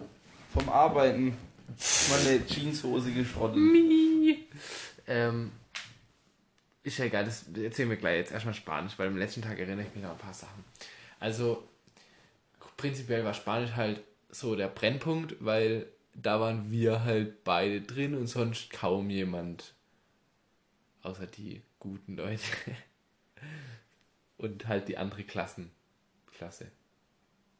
[0.53, 1.35] vom Arbeiten.
[2.09, 3.61] Meine Jeanshose geschrottet.
[5.07, 5.51] Ähm,
[6.89, 9.87] ist ja egal, das erzählen wir gleich jetzt erstmal Spanisch, weil am letzten Tag erinnere
[9.87, 10.63] ich mich noch an ein paar Sachen.
[11.19, 11.67] Also,
[12.77, 18.27] prinzipiell war Spanisch halt so der Brennpunkt, weil da waren wir halt beide drin und
[18.27, 19.73] sonst kaum jemand.
[21.01, 22.41] Außer die guten Leute.
[24.37, 25.71] Und halt die andere Klassen.
[26.37, 26.71] Klasse.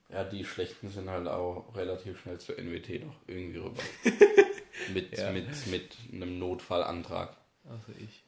[0.09, 3.81] Ja, die schlechten sind halt auch relativ schnell zur NWT noch irgendwie rüber.
[4.93, 5.31] mit, Ja.
[5.31, 7.35] mit, mit einem Notfallantrag.
[7.69, 8.23] Also ich.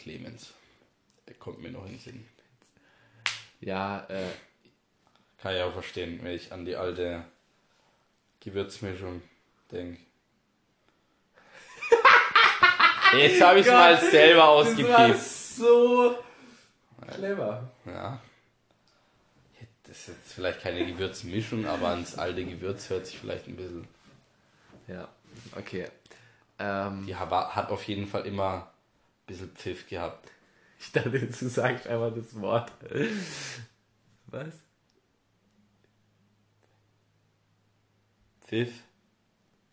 [0.00, 0.52] Clemens.
[1.28, 2.28] Der kommt mir noch in den Sinn.
[3.60, 4.30] Ja, äh,
[5.40, 7.24] Kann ich auch verstehen, wenn ich an die alte
[8.40, 9.22] Gewürzmischung
[9.70, 10.00] denke.
[13.16, 15.20] Jetzt habe ich es mal selber ausgepiept.
[15.20, 16.18] so
[17.08, 17.70] clever.
[17.86, 18.20] Ja.
[19.82, 23.88] Das ist jetzt vielleicht keine Gewürzmischung, aber ans alte Gewürz hört sich vielleicht ein bisschen.
[24.86, 25.08] Ja,
[25.56, 25.88] okay.
[26.60, 28.70] Ähm, Die hat hat auf jeden Fall immer
[29.30, 30.30] bisschen Pfiff gehabt.
[30.82, 32.72] Ich dachte, du sagst einfach das Wort.
[34.28, 34.54] Was?
[38.46, 38.72] Pfiff?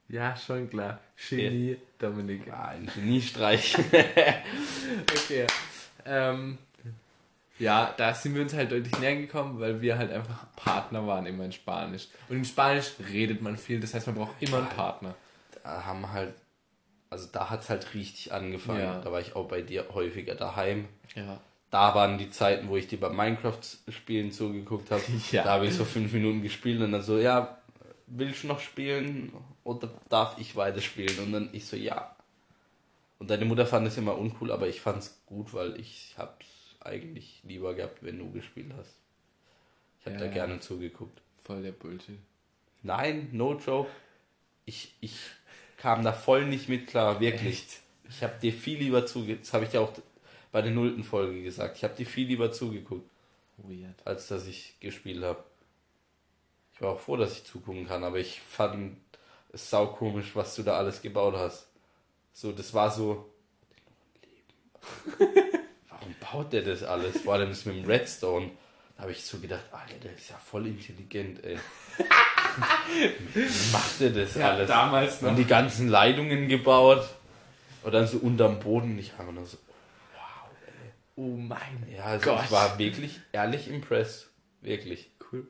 [0.10, 1.00] Ja, schon klar.
[1.30, 2.48] Genie, Dominik.
[2.48, 3.78] Ja, ein Geniestreich.
[5.26, 5.48] Okay.
[6.06, 6.58] Ähm,
[7.60, 11.26] ja, da sind wir uns halt deutlich näher gekommen, weil wir halt einfach Partner waren
[11.26, 12.08] immer in Spanisch.
[12.30, 15.16] Und in Spanisch redet man viel, das heißt, man braucht immer einen Partner.
[15.64, 16.34] da haben halt,
[17.10, 18.82] also da hat es halt richtig angefangen.
[18.82, 19.00] Ja.
[19.02, 20.88] Da war ich auch bei dir häufiger daheim.
[21.16, 21.40] Ja.
[21.70, 25.04] Da waren die Zeiten, wo ich dir bei Minecraft-Spielen zugeguckt habe.
[25.32, 25.44] Ja.
[25.44, 27.58] Da habe ich so fünf Minuten gespielt und dann so, ja,
[28.08, 29.34] willst du noch spielen
[29.64, 31.20] oder darf ich weiterspielen?
[31.20, 32.16] Und dann ich so, ja.
[33.20, 36.46] Und deine Mutter fand es immer uncool, aber ich fand es gut, weil ich hab's
[36.80, 38.96] eigentlich lieber gehabt, wenn du gespielt hast.
[40.00, 41.20] Ich habe Ja, da gerne zugeguckt.
[41.44, 42.20] Voll der Bullshit.
[42.84, 43.90] Nein, no joke.
[44.66, 45.18] Ich, ich
[45.78, 47.62] kam da voll nicht mit klar, wirklich.
[47.62, 47.80] Echt?
[48.10, 49.44] Ich habe dir viel lieber zugeguckt.
[49.44, 49.94] Das habe ich ja auch
[50.52, 51.78] bei der nullten Folge gesagt.
[51.78, 53.10] Ich habe dir viel lieber zugeguckt,
[53.58, 53.96] Weird.
[54.06, 55.44] als dass ich gespielt habe.
[56.74, 58.98] Ich war auch froh, dass ich zugucken kann, aber ich fand
[59.52, 61.68] es saukomisch, was du da alles gebaut hast.
[62.34, 63.30] So, das war so.
[65.90, 67.22] Warum baut der das alles?
[67.22, 68.52] Vor allem das mit dem Redstone.
[68.98, 71.58] Da habe ich so gedacht, Alter, der ist ja voll intelligent, ey.
[73.34, 74.68] Wie macht der das Ja, alles?
[74.68, 75.30] damals noch.
[75.30, 77.08] Und die ganzen Leitungen gebaut.
[77.84, 78.98] Und dann so unterm Boden.
[79.00, 79.58] Ich habe nur so,
[81.16, 82.42] Oh mein ja, also Gott.
[82.46, 84.28] ich war wirklich ehrlich impressed.
[84.62, 85.10] Wirklich.
[85.32, 85.48] Cool.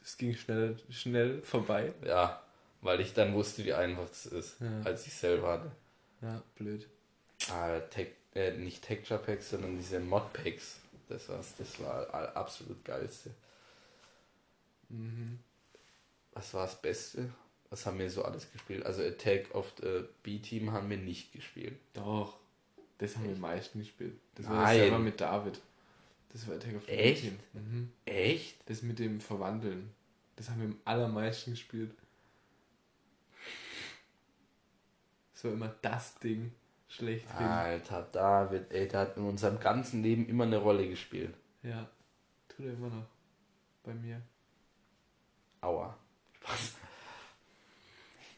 [0.00, 1.92] Das ging schnell, schnell vorbei.
[2.06, 2.42] Ja,
[2.80, 4.80] weil ich dann wusste, wie einfach es ist, Ja.
[4.84, 5.70] als ich selber hatte.
[6.22, 6.88] Ja, blöd.
[7.50, 10.76] Ah, Tech, äh, nicht Texture Packs, sondern diese Mod Packs.
[11.12, 13.30] Das war's, das war absolut geilste.
[14.88, 15.38] Mhm.
[16.32, 17.30] Was war das Beste?
[17.68, 18.84] Was haben wir so alles gespielt?
[18.86, 21.78] Also Attack of the B-Team haben wir nicht gespielt.
[21.92, 22.38] Doch.
[22.98, 24.18] Das haben wir am meisten gespielt.
[24.34, 24.64] Das war Nein.
[24.64, 25.60] das selber mit David.
[26.30, 27.22] Das war Attack of the Echt?
[27.22, 27.38] Team.
[27.52, 27.92] Mhm.
[28.04, 28.56] Echt?
[28.68, 29.92] Das mit dem Verwandeln.
[30.36, 31.94] Das haben wir am allermeisten gespielt.
[35.34, 36.52] So immer das Ding
[36.92, 37.46] schlechthin.
[37.46, 41.34] Alter, David, ey, der hat in unserem ganzen Leben immer eine Rolle gespielt.
[41.62, 41.88] Ja.
[42.48, 43.06] Tut er immer noch.
[43.82, 44.20] Bei mir.
[45.60, 45.96] Aua.
[46.46, 46.74] Was?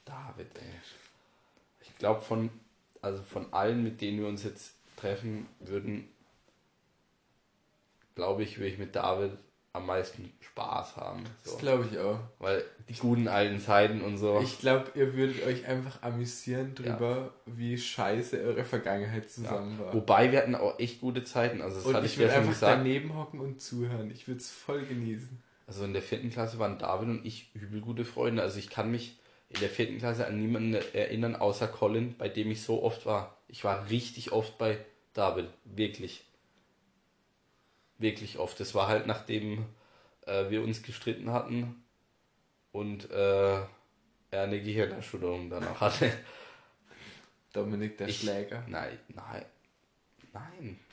[0.04, 0.80] David, ey.
[1.80, 2.50] Ich glaube von,
[3.02, 6.08] also von allen, mit denen wir uns jetzt treffen würden,
[8.14, 9.36] glaube ich, würde ich mit David
[9.74, 11.24] am meisten Spaß haben.
[11.42, 11.58] Das So.
[11.58, 12.18] glaube ich auch.
[12.38, 14.40] Weil die guten alten Zeiten und so.
[14.42, 19.92] Ich glaube, ihr würdet euch einfach amüsieren drüber, wie scheiße eure Vergangenheit zusammen war.
[19.92, 21.60] Wobei wir hatten auch echt gute Zeiten.
[21.60, 22.78] Also das Und hatte ich ich ja würde schon einfach gesagt.
[22.78, 24.10] daneben hocken und zuhören.
[24.12, 25.42] Ich würde es voll genießen.
[25.66, 28.42] Also in der vierten Klasse waren David und ich übel gute Freunde.
[28.42, 29.18] Also ich kann mich
[29.48, 33.38] in der vierten Klasse an niemanden erinnern, außer Colin, bei dem ich so oft war.
[33.48, 34.78] Ich war richtig oft bei
[35.14, 35.48] David.
[35.64, 36.24] Wirklich.
[37.98, 38.58] Wirklich oft.
[38.60, 39.64] Das war halt nachdem
[40.26, 41.82] äh, wir uns gestritten hatten
[42.72, 43.66] und äh, er
[44.32, 46.12] eine Gehirnerschütterung danach hatte.
[47.52, 48.64] Dominik der Ich- Schläger.
[48.68, 49.44] Nein, nein,
[50.32, 50.78] nein.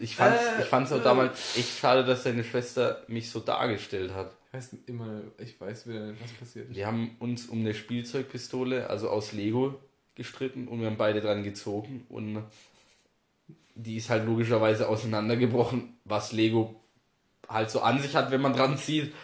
[0.00, 4.32] Ich fand's, ich fand's auch damals echt schade, dass seine Schwester mich so dargestellt hat.
[4.48, 6.76] Ich weiß immer, ich weiß wieder nicht, was passiert ist.
[6.76, 9.78] Wir haben uns um eine Spielzeugpistole, also aus Lego,
[10.14, 12.42] gestritten und wir haben beide dran gezogen und
[13.76, 16.80] die ist halt logischerweise auseinandergebrochen, was Lego
[17.48, 19.14] halt so an sich hat, wenn man dran zieht.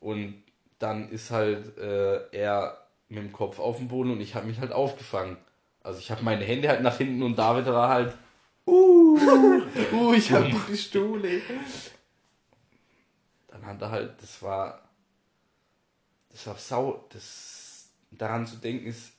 [0.00, 0.42] Und
[0.78, 4.60] dann ist halt äh, er mit dem Kopf auf dem Boden und ich habe mich
[4.60, 5.36] halt aufgefangen.
[5.82, 8.14] Also ich habe meine Hände halt nach hinten und David war halt
[8.66, 11.42] Uh, ich habe die Pistole.
[13.48, 14.88] dann hat er halt, das war,
[16.30, 19.12] das war sau, das daran zu denken ist,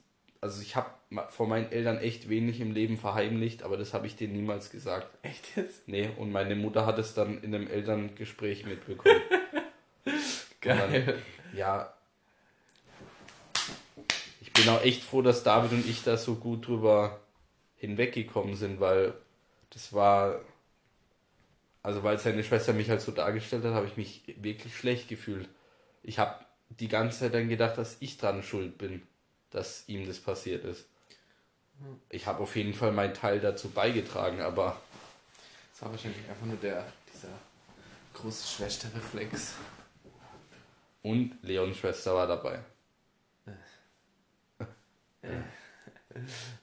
[0.46, 0.91] also ich habe
[1.30, 5.08] vor meinen Eltern echt wenig im Leben verheimlicht, aber das habe ich denen niemals gesagt.
[5.24, 5.88] Echt jetzt?
[5.88, 9.22] Nee, und meine Mutter hat es dann in einem Elterngespräch mitbekommen.
[10.62, 11.04] Geil.
[11.52, 11.91] Dann, ja.
[14.39, 17.22] Ich bin auch echt froh, dass David und ich da so gut drüber
[17.76, 19.16] hinweggekommen sind, weil
[19.72, 20.41] das war.
[21.82, 25.50] Also, weil seine Schwester mich halt so dargestellt hat, habe ich mich wirklich schlecht gefühlt.
[26.04, 29.02] Ich habe die ganze Zeit dann gedacht, dass ich dran schuld bin,
[29.56, 30.86] dass ihm das passiert ist.
[32.10, 34.80] Ich habe auf jeden Fall meinen Teil dazu beigetragen, aber.
[35.72, 37.30] Das war wahrscheinlich einfach nur der, dieser
[38.14, 39.53] große Schwesterreflex.
[41.03, 42.60] Und Leons Schwester war dabei.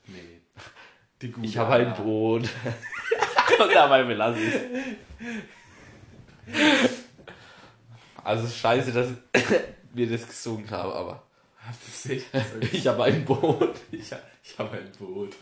[0.07, 0.41] Nee.
[1.21, 1.95] Die gute Ich habe ein Anna.
[1.95, 2.43] Boot.
[3.61, 4.55] Und dabei belasse ich
[8.25, 9.09] Also es ist scheiße, dass
[9.93, 11.23] wir das gesungen haben, aber
[11.81, 12.65] Gesagt?
[12.73, 13.81] ich habe ein Boot.
[13.93, 15.35] Ich, ha- ich habe ein Boot.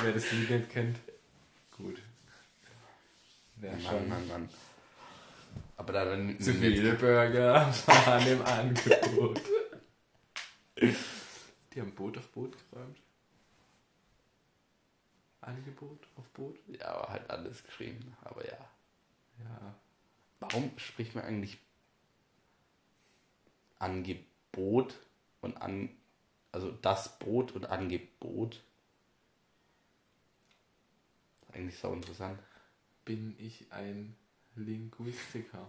[0.00, 0.96] Wer das Lied nicht kennt,
[1.76, 1.98] gut.
[3.56, 4.08] Wer Mann, schon.
[4.08, 4.48] Mann, Mann.
[5.76, 9.40] Aber da dann Zu viele Burger waren im Angebot.
[10.76, 12.98] Die haben Boot auf Boot geräumt.
[15.42, 16.58] Angebot auf Boot?
[16.68, 18.16] Ja, aber halt alles geschrieben.
[18.22, 18.58] Aber ja.
[19.38, 19.74] Ja.
[20.40, 21.58] Warum spricht man eigentlich
[23.78, 24.94] Angebot
[25.40, 25.90] und an.
[26.52, 28.60] Also das Boot und Angebot?
[31.52, 32.38] Eigentlich sau interessant.
[33.04, 34.16] Bin ich ein
[34.56, 35.68] Linguistiker?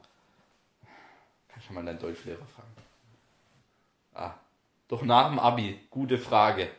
[1.47, 2.71] Kannst du mal deinen Deutschlehrer fragen.
[4.13, 4.35] Ah,
[4.87, 5.79] doch nach dem Abi.
[5.89, 6.69] Gute Frage.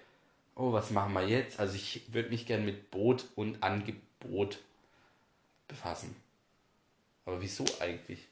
[0.54, 1.58] Oh, was machen wir jetzt?
[1.58, 4.58] Also ich würde mich gern mit Boot und Angebot
[5.66, 6.14] befassen.
[7.24, 8.26] Aber wieso eigentlich?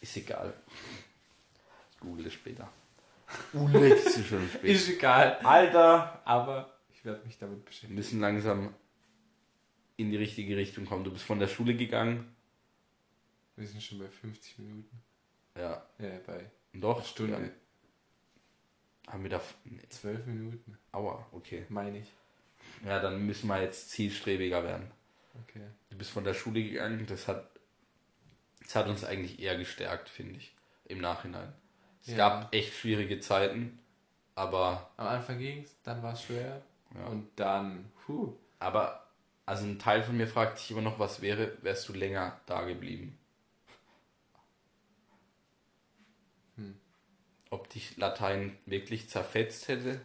[0.00, 0.54] Ist egal.
[1.92, 2.68] Ich google es später.
[3.52, 4.64] Ulex ist schon spät.
[4.64, 5.38] Ist egal.
[5.42, 6.20] Alter!
[6.24, 7.94] Aber ich werde mich damit Wir beschäftigen.
[7.94, 8.74] müssen langsam
[9.96, 11.04] in die richtige Richtung kommen.
[11.04, 12.34] Du bist von der Schule gegangen.
[13.56, 15.02] Wir sind schon bei 50 Minuten.
[15.56, 15.84] Ja.
[15.98, 17.04] Ja, bei Doch.
[17.04, 17.34] Stunde.
[19.06, 19.12] Ja.
[19.12, 19.40] Haben wir da...
[19.64, 19.80] Nee.
[19.88, 21.66] 12 Minuten, Aua, okay.
[21.68, 22.06] meine ich.
[22.86, 24.90] Ja, dann müssen wir jetzt zielstrebiger werden.
[25.42, 25.66] Okay.
[25.90, 27.50] Du bist von der Schule gegangen, das hat,
[28.62, 30.54] das hat uns eigentlich eher gestärkt, finde ich,
[30.86, 31.52] im Nachhinein.
[32.02, 32.16] Es Ja.
[32.16, 33.78] gab echt schwierige Zeiten,
[34.34, 36.62] aber, Am Anfang ging es, dann war es schwer.
[36.94, 37.06] Ja.
[37.06, 38.32] Und dann, puh.
[38.58, 39.06] aber,
[39.46, 42.62] also ein Teil von mir fragt sich immer noch, was wäre, wärst du länger da
[42.62, 43.18] geblieben?
[46.56, 46.78] Hm.
[47.50, 50.00] Ob dich Latein wirklich zerfetzt hätte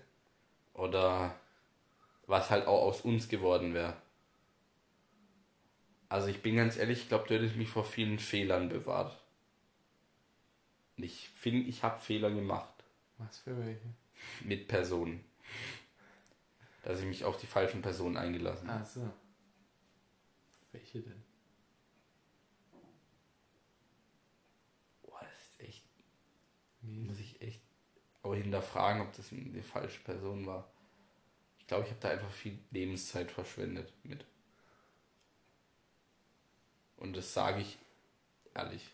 [0.73, 1.35] oder
[2.27, 3.95] was halt auch aus uns geworden wäre.
[6.09, 9.15] Also ich bin ganz ehrlich, ich glaube, du hättest mich vor vielen Fehlern bewahrt.
[10.97, 12.73] Ich finde, ich habe Fehler gemacht
[13.17, 13.85] Was für welche?
[14.43, 15.23] mit Personen.
[16.83, 18.83] Dass ich mich auf die falschen Personen eingelassen habe.
[18.83, 19.11] Ach so.
[20.71, 21.23] Welche denn?
[25.01, 25.83] Boah, das ist echt,
[26.81, 27.07] Nee.
[27.07, 27.61] muss ich echt
[28.21, 30.69] auch hinterfragen, ob das die falsche Person war.
[31.59, 34.25] Ich glaube, ich habe da einfach viel Lebenszeit verschwendet mit.
[36.97, 37.77] Und das sage ich
[38.53, 38.91] ehrlich.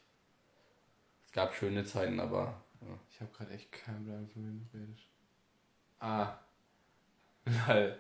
[1.32, 2.88] Es gab schöne Zeiten, aber ja.
[3.10, 5.08] Ich habe gerade echt keinen Plan, von wem du redest.
[6.02, 6.34] Ah.
[7.68, 7.98] Weil.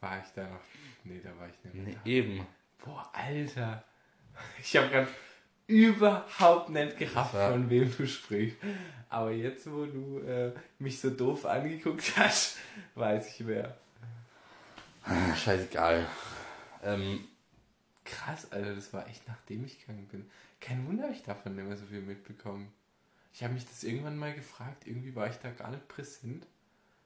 [0.00, 0.60] War ich da noch?
[1.04, 2.46] Nee, da war ich nicht mehr nee, eben.
[2.84, 3.84] Boah, Alter.
[4.60, 5.08] Ich habe gerade
[5.68, 8.56] überhaupt nicht gerafft, war- von wem du sprichst.
[9.08, 12.56] Aber jetzt, wo du äh, mich so doof angeguckt hast,
[12.96, 13.76] weiß ich wer.
[15.36, 16.06] Scheißegal.
[16.82, 17.26] Ähm,
[18.04, 20.30] Krass, Alter, das war echt nachdem ich gegangen bin.
[20.60, 22.72] Kein Wunder, hab ich davon nicht mehr so viel mitbekommen.
[23.32, 26.46] Ich habe mich das irgendwann mal gefragt, irgendwie war ich da gar nicht präsent,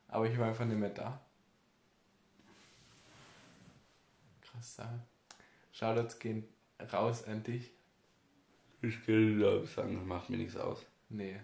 [0.08, 1.20] aber ich war einfach nicht mehr da.
[4.42, 5.00] Krass Sache.
[5.72, 6.46] Shoutouts gehen
[6.92, 7.70] raus an dich.
[8.80, 10.84] ich will da sagen, das macht mir nichts aus.
[11.08, 11.40] Nee.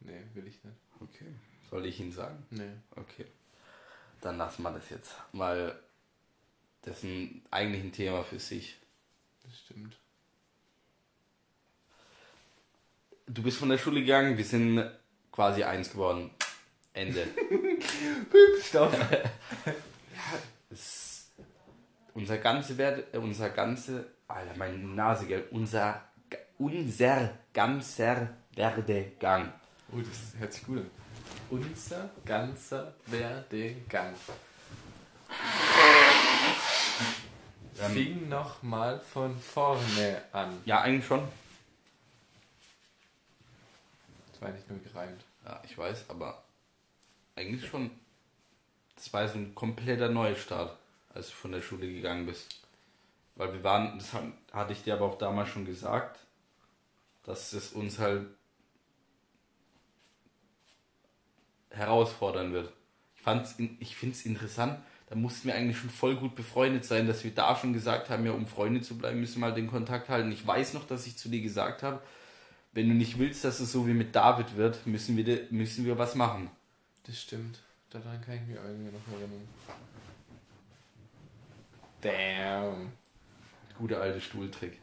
[0.00, 0.76] Nee, will ich nicht.
[1.00, 1.32] Okay.
[1.70, 2.44] Soll ich Ihnen sagen?
[2.50, 2.72] Nee.
[2.96, 3.26] Okay.
[4.20, 5.14] Dann lassen wir das jetzt.
[5.32, 5.78] Weil
[6.82, 8.78] das ist ein, eigentlich ein Thema für sich.
[9.42, 9.96] Das stimmt.
[13.32, 14.84] Du bist von der Schule gegangen, wir sind
[15.30, 16.30] quasi eins geworden.
[16.92, 17.26] Ende.
[18.62, 18.94] Stopp.
[20.70, 21.30] Es,
[22.14, 26.00] unser ganze Wert, unser ganze, Alter, meine Nase, gell, unser,
[26.56, 29.52] unser ganzer Werdegang.
[29.92, 30.90] Oh, das hört sich gut an.
[31.50, 34.14] Unser ganzer Werdegang.
[37.82, 40.58] Ähm, Fing noch mal von vorne an.
[40.64, 41.20] Ja, eigentlich schon.
[44.31, 45.24] Das war nicht nur gereimt.
[45.44, 46.42] Ja, ich weiß, aber
[47.36, 47.90] eigentlich schon.
[48.94, 50.76] Das war so ein kompletter Neustart,
[51.14, 52.60] als du von der Schule gegangen bist.
[53.36, 54.12] Weil wir waren, das
[54.52, 56.20] hatte ich dir aber auch damals schon gesagt,
[57.22, 58.26] dass es uns halt
[61.70, 62.70] herausfordern wird.
[63.58, 64.78] Ich, ich finde es interessant,
[65.08, 68.26] da mussten wir eigentlich schon voll gut befreundet sein, dass wir da schon gesagt haben,
[68.26, 70.32] ja, um Freunde zu bleiben, müssen wir halt den Kontakt halten.
[70.32, 72.02] Ich weiß noch, dass ich zu dir gesagt habe,
[72.72, 75.98] wenn du nicht willst, dass es so wie mit David wird, müssen wir, müssen wir
[75.98, 76.50] was machen.
[77.04, 77.60] Das stimmt.
[77.90, 79.48] Daran kann ich mich irgendwie noch erinnern.
[82.00, 82.92] Damn.
[83.78, 84.80] Guter alte Stuhltrick.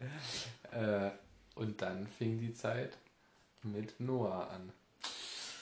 [0.72, 1.10] äh,
[1.54, 2.98] und dann fing die Zeit
[3.62, 4.72] mit Noah an.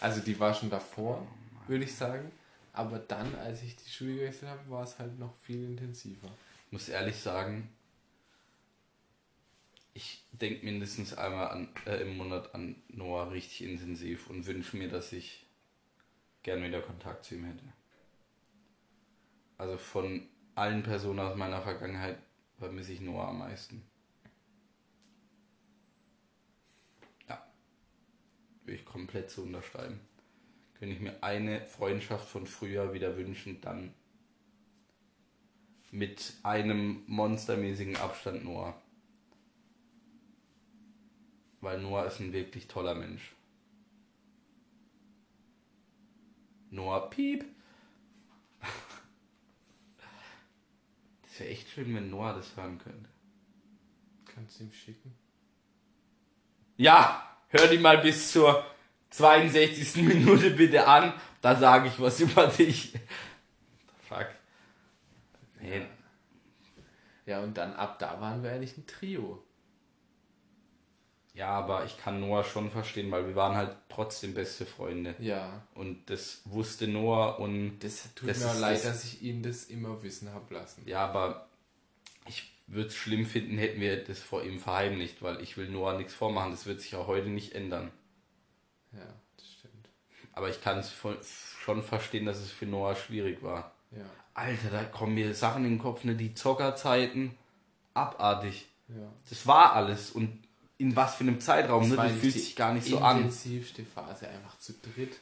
[0.00, 1.26] Also die war schon davor,
[1.68, 2.30] würde ich sagen.
[2.72, 6.28] Aber dann, als ich die Schule gewechselt habe, war es halt noch viel intensiver.
[6.66, 7.70] Ich muss ehrlich sagen,
[9.96, 14.90] ich denke mindestens einmal an, äh, im Monat an Noah richtig intensiv und wünsche mir,
[14.90, 15.46] dass ich
[16.42, 17.64] gerne wieder Kontakt zu ihm hätte.
[19.56, 22.18] Also von allen Personen aus meiner Vergangenheit
[22.58, 23.82] vermisse ich Noah am meisten.
[27.26, 27.46] Ja.
[28.66, 29.98] Will ich komplett zu unterschreiben.
[30.74, 33.94] Könnte ich mir eine Freundschaft von früher wieder wünschen, dann
[35.90, 38.78] mit einem monstermäßigen Abstand Noah.
[41.60, 43.34] Weil Noah ist ein wirklich toller Mensch.
[46.70, 47.44] Noah Piep.
[51.22, 53.10] Das wäre echt schön, wenn Noah das hören könnte.
[54.24, 55.14] Kannst du ihm schicken?
[56.78, 58.64] Ja, hör die mal bis zur
[59.10, 59.96] 62.
[60.02, 61.12] Minute bitte an.
[61.42, 62.94] Da sage ich was über dich.
[64.08, 64.28] Fuck.
[65.60, 65.86] Nee.
[67.26, 69.42] Ja, und dann ab da waren wir eigentlich ein Trio.
[71.36, 75.14] Ja, aber ich kann Noah schon verstehen, weil wir waren halt trotzdem beste Freunde.
[75.18, 75.62] Ja.
[75.74, 77.78] Und das wusste Noah und.
[77.80, 80.82] Das tut das mir auch leid, das, dass ich ihn das immer wissen habe lassen.
[80.86, 81.46] Ja, aber
[82.26, 85.98] ich würde es schlimm finden, hätten wir das vor ihm verheimlicht, weil ich will Noah
[85.98, 86.52] nichts vormachen.
[86.52, 87.90] Das wird sich auch heute nicht ändern.
[88.92, 89.06] Ja,
[89.36, 89.90] das stimmt.
[90.32, 90.90] Aber ich kann es
[91.60, 93.72] schon verstehen, dass es für Noah schwierig war.
[93.90, 94.06] Ja.
[94.32, 96.14] Alter, da kommen mir Sachen in den Kopf, ne?
[96.14, 97.36] Die Zockerzeiten,
[97.92, 98.68] abartig.
[98.88, 99.12] Ja.
[99.28, 100.45] Das war alles und
[100.78, 101.96] in was für einem Zeitraum, das ne?
[101.96, 103.18] Das fühlt sich gar nicht so an.
[103.18, 105.16] intensivste Phase, einfach zu dritt.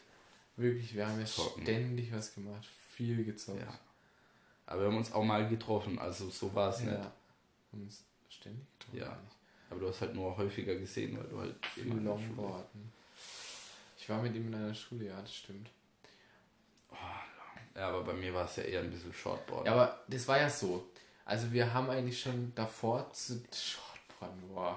[0.56, 1.62] Wirklich, wir haben ja Zocken.
[1.62, 3.60] ständig was gemacht, viel gezockt.
[3.60, 3.78] Ja.
[4.66, 6.86] Aber wir haben uns auch mal getroffen, also so war es ja.
[6.86, 6.98] nicht.
[6.98, 7.12] Wir
[7.72, 8.98] haben uns ständig getroffen.
[8.98, 9.18] Ja.
[9.70, 12.92] Aber du hast halt nur häufiger gesehen, weil du halt viel Longboarden.
[13.98, 15.70] Ich war mit ihm in einer Schule, ja, das stimmt.
[16.90, 16.96] Oh,
[17.74, 19.66] ja, aber bei mir war es ja eher ein bisschen Shortboard.
[19.66, 20.86] Ja, aber das war ja so.
[21.24, 23.93] Also wir haben eigentlich schon davor zu Shortboarden,
[24.52, 24.76] wow.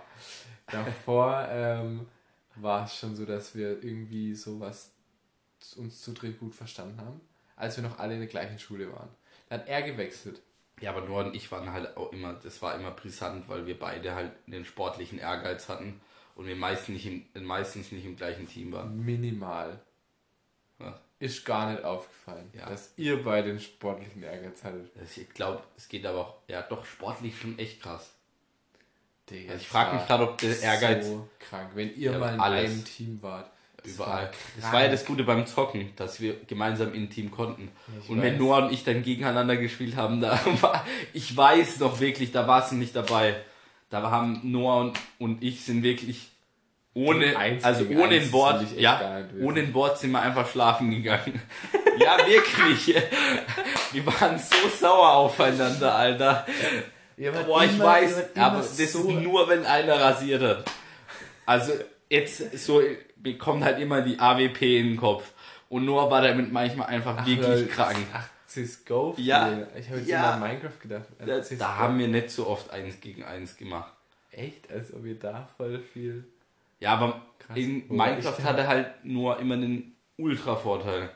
[0.68, 2.08] Davor ähm,
[2.56, 4.92] war es schon so, dass wir irgendwie sowas
[5.76, 7.22] uns zu dritt gut verstanden haben,
[7.56, 9.10] als wir noch alle in der gleichen Schule waren.
[9.50, 10.42] Dann hat er gewechselt.
[10.80, 13.80] Ja, aber Noah und ich waren halt auch immer, das war immer brisant, weil wir
[13.80, 16.00] beide halt den sportlichen Ehrgeiz hatten
[16.36, 19.04] und wir meistens nicht im, meistens nicht im gleichen Team waren.
[19.04, 19.80] Minimal.
[20.78, 20.96] Was?
[21.20, 22.70] Ist gar nicht aufgefallen, ja.
[22.70, 24.92] dass ihr beide den sportlichen Ehrgeiz hattet.
[25.16, 28.14] Ich glaube, es geht aber auch, ja doch, sportlich schon echt krass.
[29.30, 31.06] Digga, also ich frage mich gerade, ob der Ehrgeiz.
[31.08, 32.72] So krank, wenn ihr ja, mal in alles.
[32.72, 33.52] einem Team wart.
[33.84, 34.24] Das Überall.
[34.24, 37.72] War das war ja das Gute beim Zocken, dass wir gemeinsam in Team konnten.
[38.02, 38.26] Ich und weiß.
[38.26, 42.48] wenn Noah und ich dann gegeneinander gespielt haben, da war, ich weiß noch wirklich, da
[42.48, 43.36] warst du nicht dabei.
[43.90, 46.32] Da haben Noah und, und ich sind wirklich
[46.94, 51.40] ohne, also ohne ein Wort, ja, ohne ein Wort sind wir einfach schlafen gegangen.
[52.00, 52.88] ja, wirklich.
[53.92, 56.46] wir waren so sauer aufeinander, Alter.
[57.18, 60.72] Boah, ich weiß, aber das ist nur, wenn einer rasiert hat.
[61.46, 61.74] Also
[62.10, 62.82] jetzt so
[63.16, 65.34] bekommt halt immer die AWP in den Kopf.
[65.70, 67.98] Und Noah war damit manchmal einfach ach, wirklich krank.
[68.14, 69.16] Ach, Cisco?
[69.18, 69.68] Ja.
[69.78, 70.36] Ich habe jetzt ja.
[70.36, 71.06] immer Minecraft gedacht.
[71.26, 73.92] Da, da, haben wir nicht so oft eins gegen eins gemacht.
[74.32, 74.72] Echt?
[74.72, 76.24] Als ob wir da voll viel.
[76.80, 77.58] Ja, aber Krass.
[77.58, 81.10] in Minecraft hatte halt nur immer einen Ultra-Vorteil.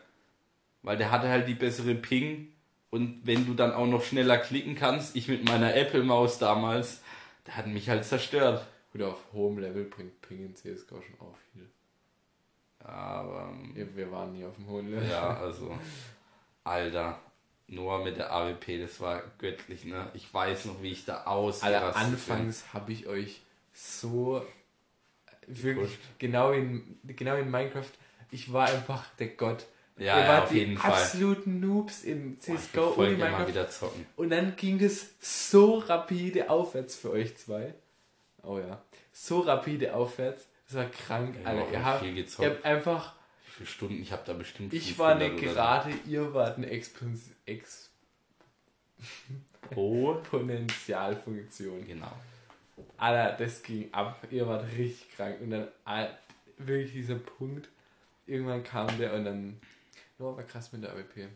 [0.81, 2.50] Weil der hatte halt die bessere Ping
[2.91, 7.01] und wenn du dann auch noch schneller klicken kannst, ich mit meiner Apple-Maus damals,
[7.47, 8.67] der hat mich halt zerstört.
[8.91, 11.69] Gut, auf hohem Level bringt Ping in CSGO schon auch viel.
[12.79, 13.49] Aber.
[13.49, 15.09] Ähm, wir waren nie auf dem hohen Level.
[15.09, 15.77] Ja, also.
[16.65, 17.19] Alter.
[17.67, 20.11] Noah mit der AWP, das war göttlich, ne?
[20.13, 21.63] Ich weiß noch, wie ich da aus.
[21.63, 23.41] Alter, anfangs habe ich euch
[23.73, 24.45] so.
[25.47, 27.89] Wirklich, genau in, genau in Minecraft,
[28.29, 29.65] ich war einfach der Gott
[30.01, 30.91] ja, Ihr ja, wart jeden Fall.
[30.91, 33.47] absoluten Noobs in CSGO Boah, und Minecraft.
[33.47, 34.05] wieder zocken.
[34.15, 37.73] Und dann ging es so rapide aufwärts für euch zwei.
[38.43, 38.81] Oh ja.
[39.13, 40.47] So rapide aufwärts.
[40.67, 41.71] Das war krank, haben Alter.
[41.71, 42.49] Ihr habt, viel ihr gezockt.
[42.49, 43.13] habt einfach.
[43.45, 44.01] Wie viele Stunden?
[44.01, 45.53] Ich habe da bestimmt Ich 500 war eine oder so.
[45.53, 47.21] gerade, ihr wart eine Expons
[50.41, 51.79] Exponentialfunktion.
[51.81, 52.11] Oh, genau.
[52.97, 54.19] Alter, das ging ab.
[54.31, 55.39] Ihr wart richtig krank.
[55.41, 56.17] Und dann all-
[56.57, 57.69] wirklich dieser Punkt.
[58.27, 59.59] Irgendwann kam der und dann.
[60.21, 61.27] Noah war krass mit der AWP.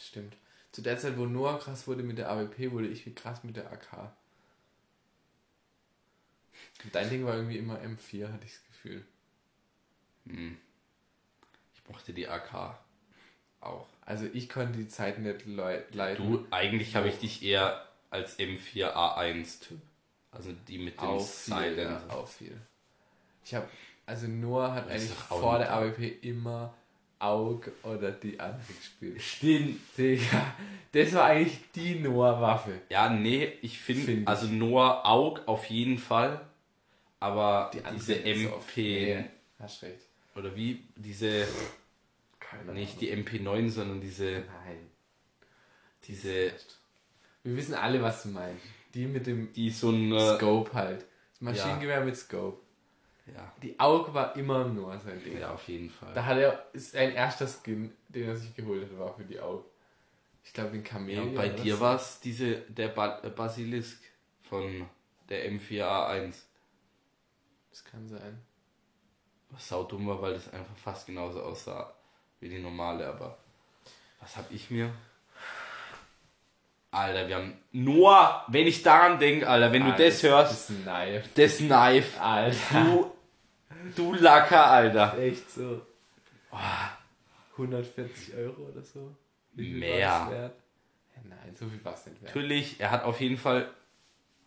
[0.00, 0.34] Stimmt.
[0.72, 3.56] Zu der Zeit, wo Noah krass wurde mit der AWP, wurde ich wie krass mit
[3.56, 4.12] der AK.
[6.84, 9.04] Und Dein Ding war irgendwie immer M4, hatte ich das Gefühl.
[10.26, 10.56] Hm.
[11.74, 12.78] Ich mochte die AK
[13.60, 13.86] auch.
[14.06, 16.30] Also ich konnte die Zeit nicht leu- leiden.
[16.32, 19.80] Du, eigentlich habe ich dich eher als M4A1-Typ.
[20.30, 22.02] Also die mit dem Auch viel, Silent.
[22.08, 22.60] ja, auch viel.
[23.44, 23.68] Ich habe,
[24.06, 26.74] also Noah hat eigentlich vor der AWP immer
[27.24, 29.20] Aug oder die andere gespielt.
[29.22, 29.80] Stimmt.
[29.96, 30.54] Digga,
[30.92, 32.80] das war eigentlich die Noah-Waffe.
[32.90, 36.40] Ja, nee, ich finde, Find also Noah Aug auf jeden Fall.
[37.20, 39.24] Aber Die diese MP, Nee,
[39.58, 40.00] hast recht.
[40.36, 41.46] oder wie, diese,
[42.38, 44.30] Keine nicht die MP9, sondern diese,
[44.64, 44.90] Nein.
[46.06, 46.52] diese,
[47.42, 48.62] Wir wissen alle, was du meinst.
[48.94, 51.06] Die mit dem die so ein, Scope halt.
[51.32, 52.60] Das Maschinengewehr mit Scope.
[53.26, 55.38] Ja, Die Aug war immer Noah sein Ding.
[55.38, 56.12] ja, auf jeden Fall.
[56.14, 59.40] Da hat er, ist sein erster Skin, den er sich geholt hat, war für die
[59.40, 59.64] Aug.
[60.44, 61.28] Ich glaube, den Ja, Chameleon.
[61.28, 63.98] und bei dir war es diese, der ba äh, Basilisk
[64.42, 64.86] von
[65.30, 66.34] der M4A1.
[67.70, 68.40] Das kann sein.
[69.50, 71.94] Was saudumm war, weil das einfach fast genauso aussah
[72.40, 73.38] wie die normale, aber
[74.20, 74.90] was hab ich mir?
[76.90, 80.70] Alter, wir haben nur, wenn ich daran denke, Alter, wenn du Alter, das hörst, Das
[80.70, 81.28] ein Knife.
[81.34, 82.84] das Knife, Alter.
[82.84, 83.12] du,
[83.96, 85.18] du Lacker, Alter.
[85.18, 85.82] Echt so.
[87.52, 89.14] 140 Euro oder so?
[89.54, 90.28] Mehr.
[90.30, 90.56] wert?
[91.22, 92.34] Nein, so viel war es nicht wert.
[92.34, 93.68] Natürlich, er hat auf jeden Fall,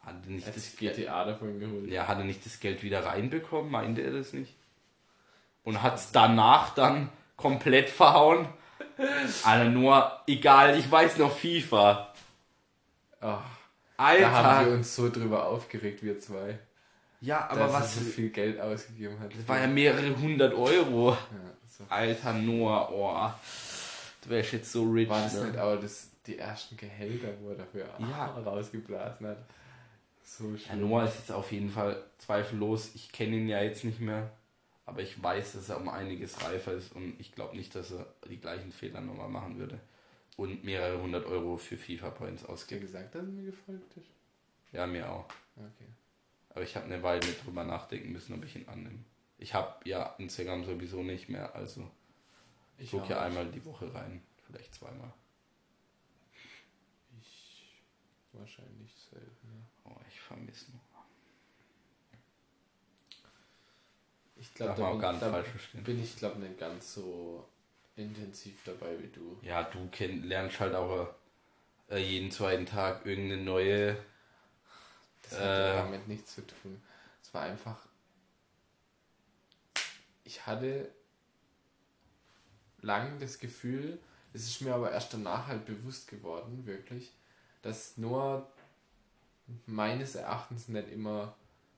[0.01, 1.89] hatte nicht Er hat das, GTA davon geholt.
[1.89, 4.55] ja, hatte nicht das Geld wieder reinbekommen, meinte er das nicht?
[5.63, 8.47] Und hat es danach dann komplett verhauen?
[9.43, 12.13] Alter, nur, egal, ich weiß noch FIFA.
[13.22, 13.43] Ach,
[13.97, 14.22] Alter.
[14.22, 16.59] da haben wir uns so drüber aufgeregt, wir zwei.
[17.22, 17.97] Ja, aber dass was.
[17.97, 19.32] er so viel Geld ausgegeben hat.
[19.34, 21.11] Das war ja mehrere hundert Euro.
[21.11, 21.18] Ja,
[21.68, 21.84] so.
[21.89, 23.32] Alter Noah, oh.
[24.24, 25.09] Du wärst jetzt so rich.
[25.09, 25.45] War das ne?
[25.45, 28.26] nicht aber das, die ersten Gehälter, wo er dafür Ja.
[28.45, 29.38] rausgeblasen hat?
[30.24, 30.82] So Ja, schlimm.
[30.89, 32.91] Noah ist jetzt auf jeden Fall zweifellos.
[32.95, 34.30] Ich kenne ihn ja jetzt nicht mehr.
[34.86, 38.05] Aber ich weiß, dass er um einiges reifer ist und ich glaube nicht, dass er
[38.30, 39.80] die gleichen Fehler nochmal machen würde.
[40.38, 42.82] Und mehrere hundert Euro für FIFA-Points Hast du ausgibt.
[42.82, 44.05] gesagt, dass er mir gefolgt ist?
[44.72, 45.26] Ja, mir auch.
[45.57, 45.89] Okay.
[46.58, 48.97] Aber ich habe eine Weile drüber nachdenken müssen, ob ich ihn annehme.
[49.38, 51.88] Ich habe ja Instagram sowieso nicht mehr, also
[52.80, 54.24] ich gucke ja einmal die Woche rein.
[54.47, 55.14] Vielleicht zweimal.
[57.22, 57.80] Ich
[58.34, 59.28] wahrscheinlich selten.
[59.86, 59.91] Ja.
[59.91, 61.05] Oh, ich vermisse Noah.
[64.38, 65.43] Ich glaube, da, bin- gar nicht da
[65.84, 67.47] bin ich glaube nicht ganz so
[67.95, 69.38] intensiv dabei wie du.
[69.43, 71.14] Ja, du kenn, lernst halt auch
[71.91, 74.03] äh, jeden zweiten Tag irgendeine neue.
[75.30, 75.74] Das hat Äh.
[75.78, 76.82] damit nichts zu tun.
[77.22, 77.78] Es war einfach.
[80.24, 80.90] Ich hatte
[82.82, 84.00] lang das Gefühl,
[84.34, 87.12] es ist mir aber erst danach halt bewusst geworden, wirklich,
[87.62, 88.50] dass Noah
[89.66, 91.34] meines Erachtens nicht immer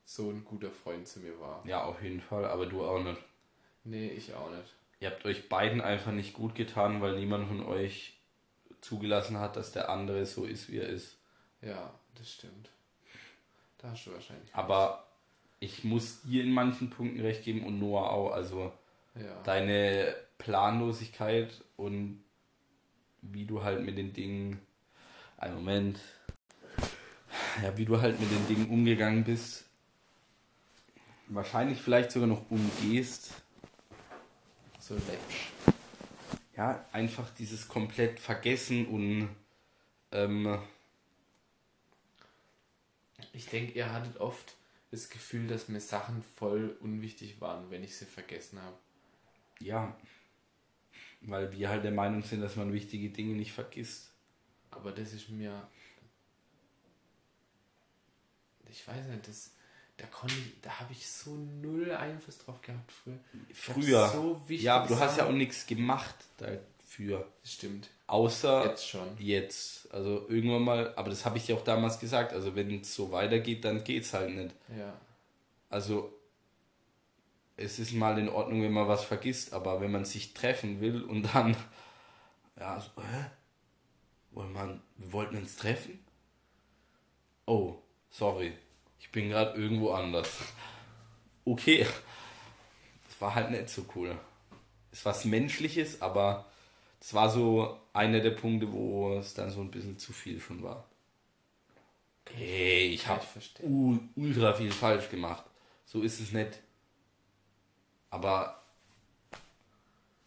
[0.06, 1.66] so ein guter Freund zu mir war.
[1.66, 3.22] Ja, auf jeden Fall, aber du auch nicht.
[3.84, 4.74] Nee, ich auch nicht.
[5.00, 8.20] Ihr habt euch beiden einfach nicht gut getan, weil niemand von euch
[8.82, 11.16] zugelassen hat, dass der andere so ist, wie er ist.
[11.62, 12.70] Ja, das stimmt.
[13.82, 14.53] Da hast du wahrscheinlich.
[14.53, 15.05] Aber
[15.59, 18.32] ich muss dir in manchen Punkten recht geben und Noah auch.
[18.32, 18.71] Also
[19.15, 19.41] Ja.
[19.43, 22.23] deine Planlosigkeit und
[23.21, 24.61] wie du halt mit den Dingen.
[25.38, 25.99] Einen Moment.
[27.63, 29.65] Ja, wie du halt mit den Dingen umgegangen bist.
[31.27, 33.34] Wahrscheinlich vielleicht sogar noch umgehst.
[34.80, 35.49] So läppisch.
[36.57, 39.30] Ja, einfach dieses komplett Vergessen und
[40.11, 40.59] ähm,
[43.39, 44.57] Ich denke, ihr hattet oft
[44.91, 48.77] das Gefühl, dass mir Sachen voll unwichtig waren, wenn ich sie vergessen habe.
[49.61, 49.97] ja,
[51.21, 54.11] weil wir halt der Meinung sind, dass man wichtige Dinge nicht vergisst.
[54.71, 55.69] Aber das ist mir.
[58.69, 59.51] Ich weiß nicht, das.
[59.95, 63.19] Da konnte ich, da habe ich so null Einfluss drauf gehabt früher.
[63.53, 64.09] Früher.
[64.09, 67.31] So wichtige Ja, aber du hast ja auch nichts gemacht dafür.
[67.41, 67.89] Das stimmt.
[68.10, 69.07] Außer Jetzt schon.
[69.20, 69.91] jetzt.
[69.93, 72.34] Also irgendwann mal, aber das habe ich dir auch damals gesagt.
[72.34, 74.55] Also wenn es so weitergeht, dann geht's halt nicht.
[74.78, 74.93] Ja.
[75.70, 76.14] Also
[77.57, 81.03] es ist mal in Ordnung, wenn man was vergisst, aber wenn man sich treffen will
[81.03, 81.55] und dann,
[82.60, 83.26] ja, so, hä?
[84.32, 85.99] Wollen wir, wir wollten uns treffen?
[87.45, 87.76] Oh,
[88.10, 88.53] sorry,
[88.99, 90.30] ich bin gerade irgendwo anders.
[91.45, 91.86] Okay,
[93.20, 94.18] war halt nicht so cool.
[94.91, 96.49] Es war was Menschliches, aber
[97.00, 100.62] es war so einer der Punkte, wo es dann so ein bisschen zu viel schon
[100.64, 100.86] war.
[102.32, 103.24] Hey, ich habe
[104.16, 105.43] ultra viel falsch gemacht.
[105.86, 106.60] So ist es nicht.
[108.12, 108.62] Aber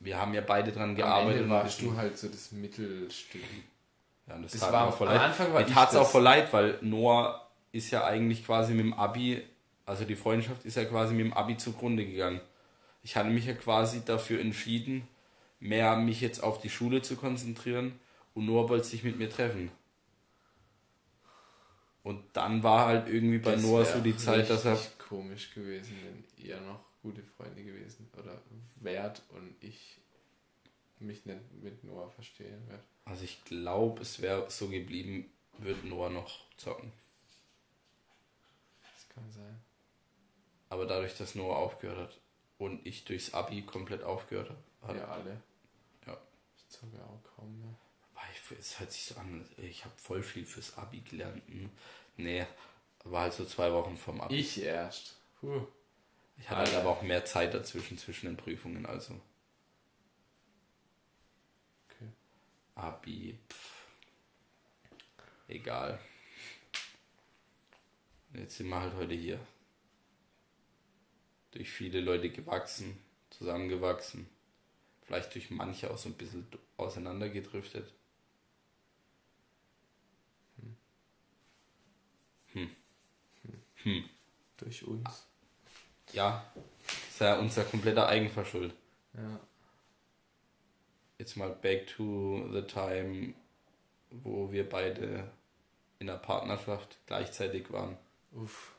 [0.00, 1.42] wir haben ja beide dran gearbeitet.
[1.42, 3.42] Am Ende warst du halt so das Mittelstück.
[4.26, 5.20] Ja, das, das tat war, mir voll leid.
[5.20, 8.84] Anfang war mir tat es auch voll leid, weil Noah ist ja eigentlich quasi mit
[8.84, 9.42] dem Abi,
[9.86, 12.40] also die Freundschaft ist ja quasi mit dem Abi zugrunde gegangen.
[13.02, 15.06] Ich hatte mich ja quasi dafür entschieden,
[15.62, 17.98] mehr mich jetzt auf die Schule zu konzentrieren
[18.34, 19.70] und Noah wollte sich mit mir treffen.
[22.02, 24.78] Und dann war halt irgendwie bei das Noah so die Zeit, dass er.
[24.98, 28.40] komisch gewesen, wenn ihr noch gute Freunde gewesen oder
[28.80, 29.98] wärt und ich
[30.98, 32.82] mich nicht mit Noah verstehen werde.
[33.04, 36.92] Also ich glaube, es wäre so geblieben, wird Noah noch zocken.
[38.80, 39.60] Das kann sein.
[40.70, 42.20] Aber dadurch, dass Noah aufgehört hat
[42.58, 44.50] und ich durchs Abi komplett aufgehört
[44.82, 44.98] habe.
[44.98, 45.42] Ja, alle.
[46.72, 47.78] Zocke auch kaum mehr.
[48.58, 51.42] Es hört sich so an, ich habe voll viel fürs Abi gelernt.
[51.48, 51.70] Hm.
[52.16, 52.46] Nee,
[53.04, 54.36] war halt so zwei Wochen vom Abi.
[54.36, 55.16] Ich erst.
[55.40, 55.66] Puh.
[56.38, 59.20] Ich hatte halt aber auch mehr Zeit dazwischen, zwischen den Prüfungen, also.
[61.88, 62.08] Okay.
[62.74, 63.86] Abi, pff.
[65.48, 66.00] Egal.
[68.34, 69.38] Jetzt sind wir halt heute hier.
[71.50, 72.98] Durch viele Leute gewachsen,
[73.30, 74.26] zusammengewachsen.
[75.04, 76.46] Vielleicht durch manche auch so ein bisschen
[76.76, 77.92] auseinandergedriftet.
[80.56, 80.76] Hm.
[82.52, 82.70] Hm.
[83.82, 84.04] Hm.
[84.58, 85.26] Durch uns.
[86.12, 86.44] Ja,
[87.08, 88.74] ist ja unser kompletter Eigenverschuld.
[89.14, 89.40] Ja.
[91.18, 93.34] Jetzt mal back to the time,
[94.10, 95.30] wo wir beide
[95.98, 97.96] in der Partnerschaft gleichzeitig waren.
[98.32, 98.74] Uff,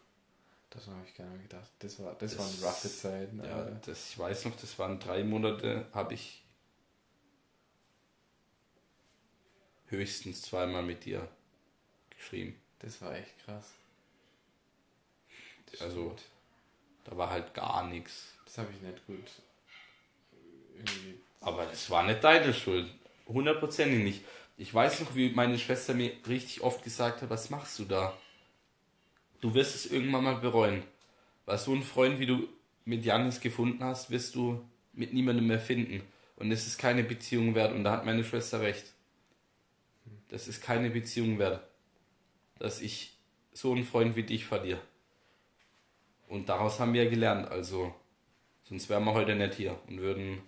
[0.74, 1.70] das habe ich gar nicht gedacht.
[1.80, 3.44] Das, war, das, das waren roughe Zeiten.
[3.44, 6.44] Ja, das, ich weiß noch, das waren drei Monate, habe ich
[9.88, 11.28] höchstens zweimal mit dir
[12.10, 12.60] geschrieben.
[12.80, 13.72] Das war echt krass.
[15.72, 16.24] Das also, stimmt.
[17.04, 18.34] Da war halt gar nichts.
[18.46, 19.30] Das habe ich nicht gut.
[20.76, 21.20] Irgendwie.
[21.42, 22.92] Aber das war nicht deine Schuld.
[23.28, 24.26] Hundertprozentig nicht.
[24.58, 28.18] Ich weiß noch, wie meine Schwester mir richtig oft gesagt hat, was machst du da?
[29.44, 30.84] Du wirst es irgendwann mal bereuen.
[31.46, 32.48] Weil so einen Freund, wie du
[32.86, 34.64] mit Janis gefunden hast, wirst du
[34.94, 36.02] mit niemandem mehr finden.
[36.38, 37.74] Und es ist keine Beziehung wert.
[37.74, 38.86] Und da hat meine Schwester recht.
[40.30, 41.62] Das ist keine Beziehung wert.
[42.58, 43.18] Dass ich
[43.52, 44.80] so einen Freund wie dich verliere.
[46.30, 47.50] Und daraus haben wir gelernt.
[47.52, 47.94] Also,
[48.64, 50.42] sonst wären wir heute nicht hier und würden,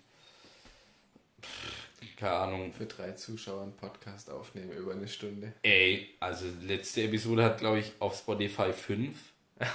[2.17, 2.73] keine Ahnung.
[2.73, 5.53] Für drei Zuschauer einen Podcast aufnehmen über eine Stunde.
[5.63, 9.17] Ey, also letzte Episode hat, glaube ich, auf Spotify 5.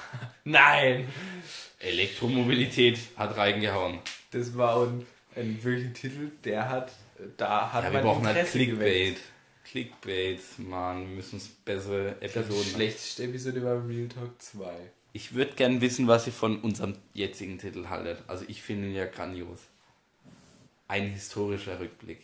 [0.45, 1.09] Nein!
[1.79, 4.01] Elektromobilität hat reingehauen.
[4.31, 5.07] Das war ein,
[5.37, 6.93] ein wirklicher Titel, der hat,
[7.37, 9.15] da hat ja, wir brauchen halt Clickbait.
[9.15, 9.21] Geweckt.
[9.65, 12.65] Clickbait, Mann, wir müssen uns bessere Episoden.
[12.65, 14.65] Die schlechteste Episode war Real Talk 2.
[15.13, 18.23] Ich würde gern wissen, was ihr von unserem jetzigen Titel haltet.
[18.27, 19.61] Also ich finde ihn ja grandios.
[20.91, 22.19] Ein historischer Rückblick.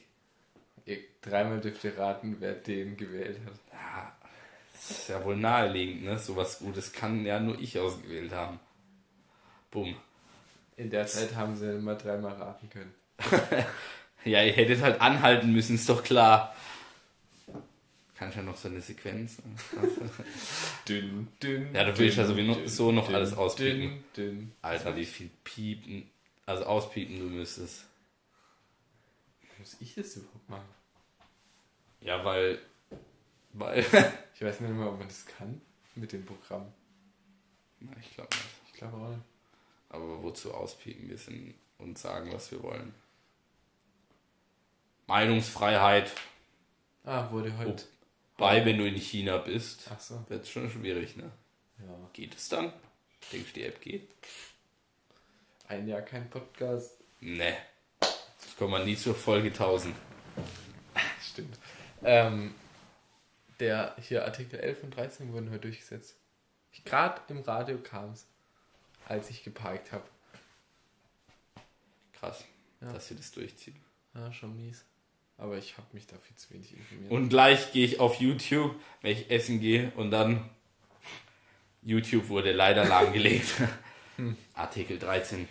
[0.86, 3.54] Ihr dreimal dürft ihr raten, wer den gewählt hat.
[3.72, 4.16] Ja,
[4.72, 6.18] das ist ja wohl naheliegend, ne?
[6.18, 8.58] Sowas Gutes kann ja nur ich ausgewählt haben.
[9.70, 9.94] Bumm.
[10.76, 12.92] In der Zeit haben sie immer dreimal raten können.
[14.24, 16.52] ja, ihr hättet halt anhalten müssen, ist doch klar.
[18.18, 19.36] Kann ich ja noch so eine Sequenz.
[20.88, 21.72] dünn, dünn.
[21.72, 24.02] Ja, du willst ja sowieso noch alles auspiepen.
[24.16, 24.52] Dünn, dünn.
[24.60, 26.10] Alter, wie viel piepen,
[26.46, 27.84] also auspiepen du müsstest.
[29.58, 30.68] Muss ich das überhaupt machen?
[32.00, 32.58] Ja, weil.
[33.52, 33.78] weil
[34.34, 35.60] ich weiß nicht mehr, ob man das kann
[35.94, 36.72] mit dem Programm.
[37.80, 38.48] Na, ich glaube nicht.
[38.66, 39.22] Ich glaube auch nicht.
[39.88, 42.94] Aber wozu auspiepen wir sind und sagen, was wir wollen?
[45.06, 46.12] Meinungsfreiheit.
[47.04, 47.84] Ah, wurde heute.
[48.36, 50.22] Bei, wenn du in China bist, so.
[50.28, 51.30] wird es schon schwierig, ne?
[51.78, 52.10] Ja.
[52.12, 52.72] Geht es dann?
[53.32, 54.08] Denkst du, die App geht?
[55.68, 57.00] Ein Jahr kein Podcast.
[57.20, 57.56] Ne.
[58.58, 59.94] Kommen wir nie zur Folge 1000.
[61.22, 61.58] Stimmt.
[62.02, 62.54] Ähm,
[63.60, 66.16] der hier Artikel 11 und 13 wurden heute durchgesetzt.
[66.84, 68.26] Gerade im Radio kam es,
[69.06, 70.04] als ich geparkt habe.
[72.12, 72.44] Krass,
[72.80, 72.92] ja.
[72.92, 73.76] dass sie das durchziehen.
[74.14, 74.84] Ja, schon mies.
[75.38, 77.10] Aber ich habe mich da viel zu wenig informiert.
[77.10, 80.48] Und gleich gehe ich auf YouTube, wenn ich essen gehe und dann
[81.82, 83.48] YouTube wurde leider lahmgelegt.
[84.16, 84.36] hm.
[84.54, 85.48] Artikel 13.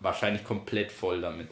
[0.00, 1.48] Wahrscheinlich komplett voll damit.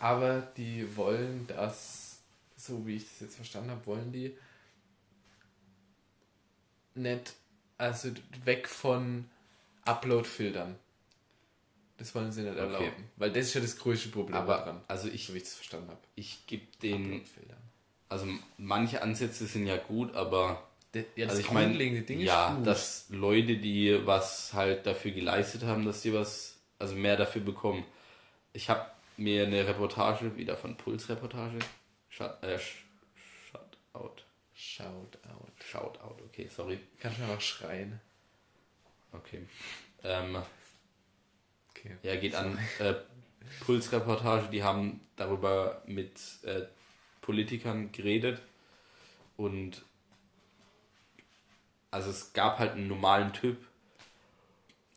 [0.00, 2.18] Aber die wollen das,
[2.56, 4.36] so wie ich das jetzt verstanden habe, wollen die
[6.94, 7.34] nicht,
[7.78, 8.10] also
[8.44, 9.28] weg von
[9.84, 10.76] Upload-Filtern.
[11.98, 13.10] Das wollen sie nicht erlauben.
[13.16, 14.80] Weil das ist ja das größte Problem Aber daran.
[14.88, 16.00] also ich, So wie ich es verstanden habe.
[16.16, 17.22] ich gebe den,
[18.08, 18.26] also
[18.58, 23.56] manche Ansätze sind ja gut, aber Ja, das also ich grundlegende Ding ja, dass Leute,
[23.56, 27.84] die was halt dafür geleistet haben, dass die was, also mehr dafür bekommen.
[28.52, 28.84] Ich habe
[29.16, 31.58] mir eine Reportage wieder von Puls-Reportage,
[32.08, 32.84] Shut, äh, Sh-
[33.50, 34.22] Shutout,
[34.54, 35.52] Shout out.
[35.64, 38.00] Shoutout, okay, sorry, Kannst du einfach schreien.
[39.12, 39.46] okay.
[40.04, 40.38] Ähm,
[41.70, 41.96] Okay.
[42.02, 42.94] ja, geht an äh,
[43.64, 46.62] Puls-Reportage, die haben darüber mit äh,
[47.22, 48.40] Politikern geredet
[49.36, 49.82] und
[51.90, 53.58] also es gab halt einen normalen Typ.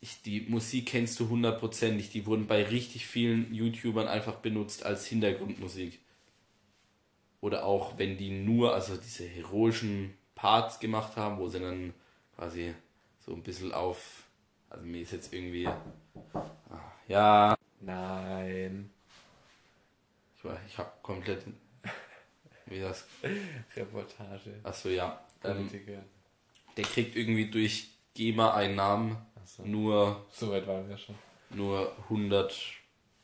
[0.06, 2.10] Ich, die Musik kennst du hundertprozentig.
[2.10, 5.98] Die wurden bei richtig vielen YouTubern einfach benutzt als Hintergrundmusik.
[7.40, 11.92] Oder auch wenn die nur, also diese heroischen Parts gemacht haben, wo sie dann
[12.36, 12.72] quasi
[13.18, 14.22] so ein bisschen auf,
[14.70, 18.90] also mir ist jetzt irgendwie, ah, ja, Nein.
[20.38, 21.42] ich, war- ich habe komplett,
[22.66, 23.06] wie das,
[23.74, 24.54] Reportage.
[24.62, 25.68] achso ja, ähm,
[26.76, 29.16] der kriegt irgendwie durch GEMA-Einnahmen
[29.46, 29.64] Achso.
[29.64, 31.14] nur So weit waren wir schon.
[31.50, 32.52] nur 100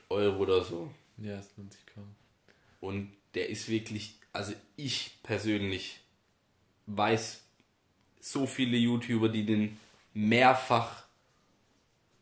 [0.08, 0.88] Euro oder so.
[1.18, 2.14] Ja, lohnt sich kaum.
[2.80, 5.98] Und der ist wirklich, also ich persönlich
[6.86, 7.42] weiß
[8.20, 9.80] so viele YouTuber, die den
[10.14, 11.06] mehrfach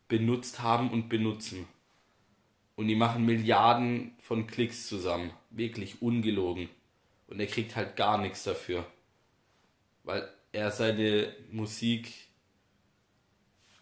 [0.09, 1.69] benutzt haben und benutzen.
[2.77, 5.31] Und die machen Milliarden von Klicks zusammen.
[5.51, 6.71] Wirklich ungelogen.
[7.27, 8.87] Und er kriegt halt gar nichts dafür.
[10.05, 12.30] Weil er seine Musik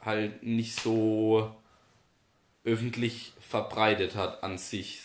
[0.09, 1.55] halt nicht so
[2.65, 5.03] öffentlich verbreitet hat an sich.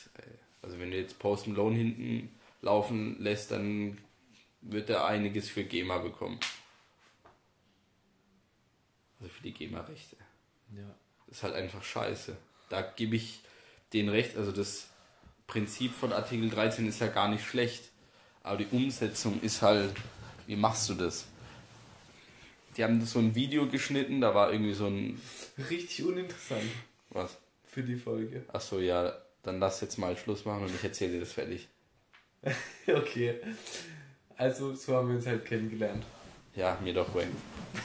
[0.61, 2.29] Also wenn du jetzt Post Malone hinten
[2.61, 3.97] laufen lässt, dann
[4.61, 6.39] wird er einiges für GEMA bekommen.
[9.19, 10.15] Also für die GEMA-Rechte.
[10.75, 10.95] Ja.
[11.27, 12.35] Das ist halt einfach scheiße.
[12.69, 13.41] Da gebe ich
[13.91, 14.37] den recht.
[14.37, 14.87] Also das
[15.47, 17.89] Prinzip von Artikel 13 ist ja gar nicht schlecht.
[18.41, 19.95] Aber die Umsetzung ist halt,
[20.47, 21.25] wie machst du das?
[22.77, 25.21] Die haben so ein Video geschnitten, da war irgendwie so ein,
[25.69, 26.63] Richtig uninteressant
[27.11, 27.37] was?
[27.63, 28.43] für die Folge.
[28.51, 29.13] Achso, ja,
[29.43, 31.67] dann lass jetzt mal Schluss machen und ich erzähle dir das fertig.
[32.87, 33.35] Okay.
[34.35, 36.03] Also, so haben wir uns halt kennengelernt.
[36.55, 37.31] Ja, mir doch, Wayne.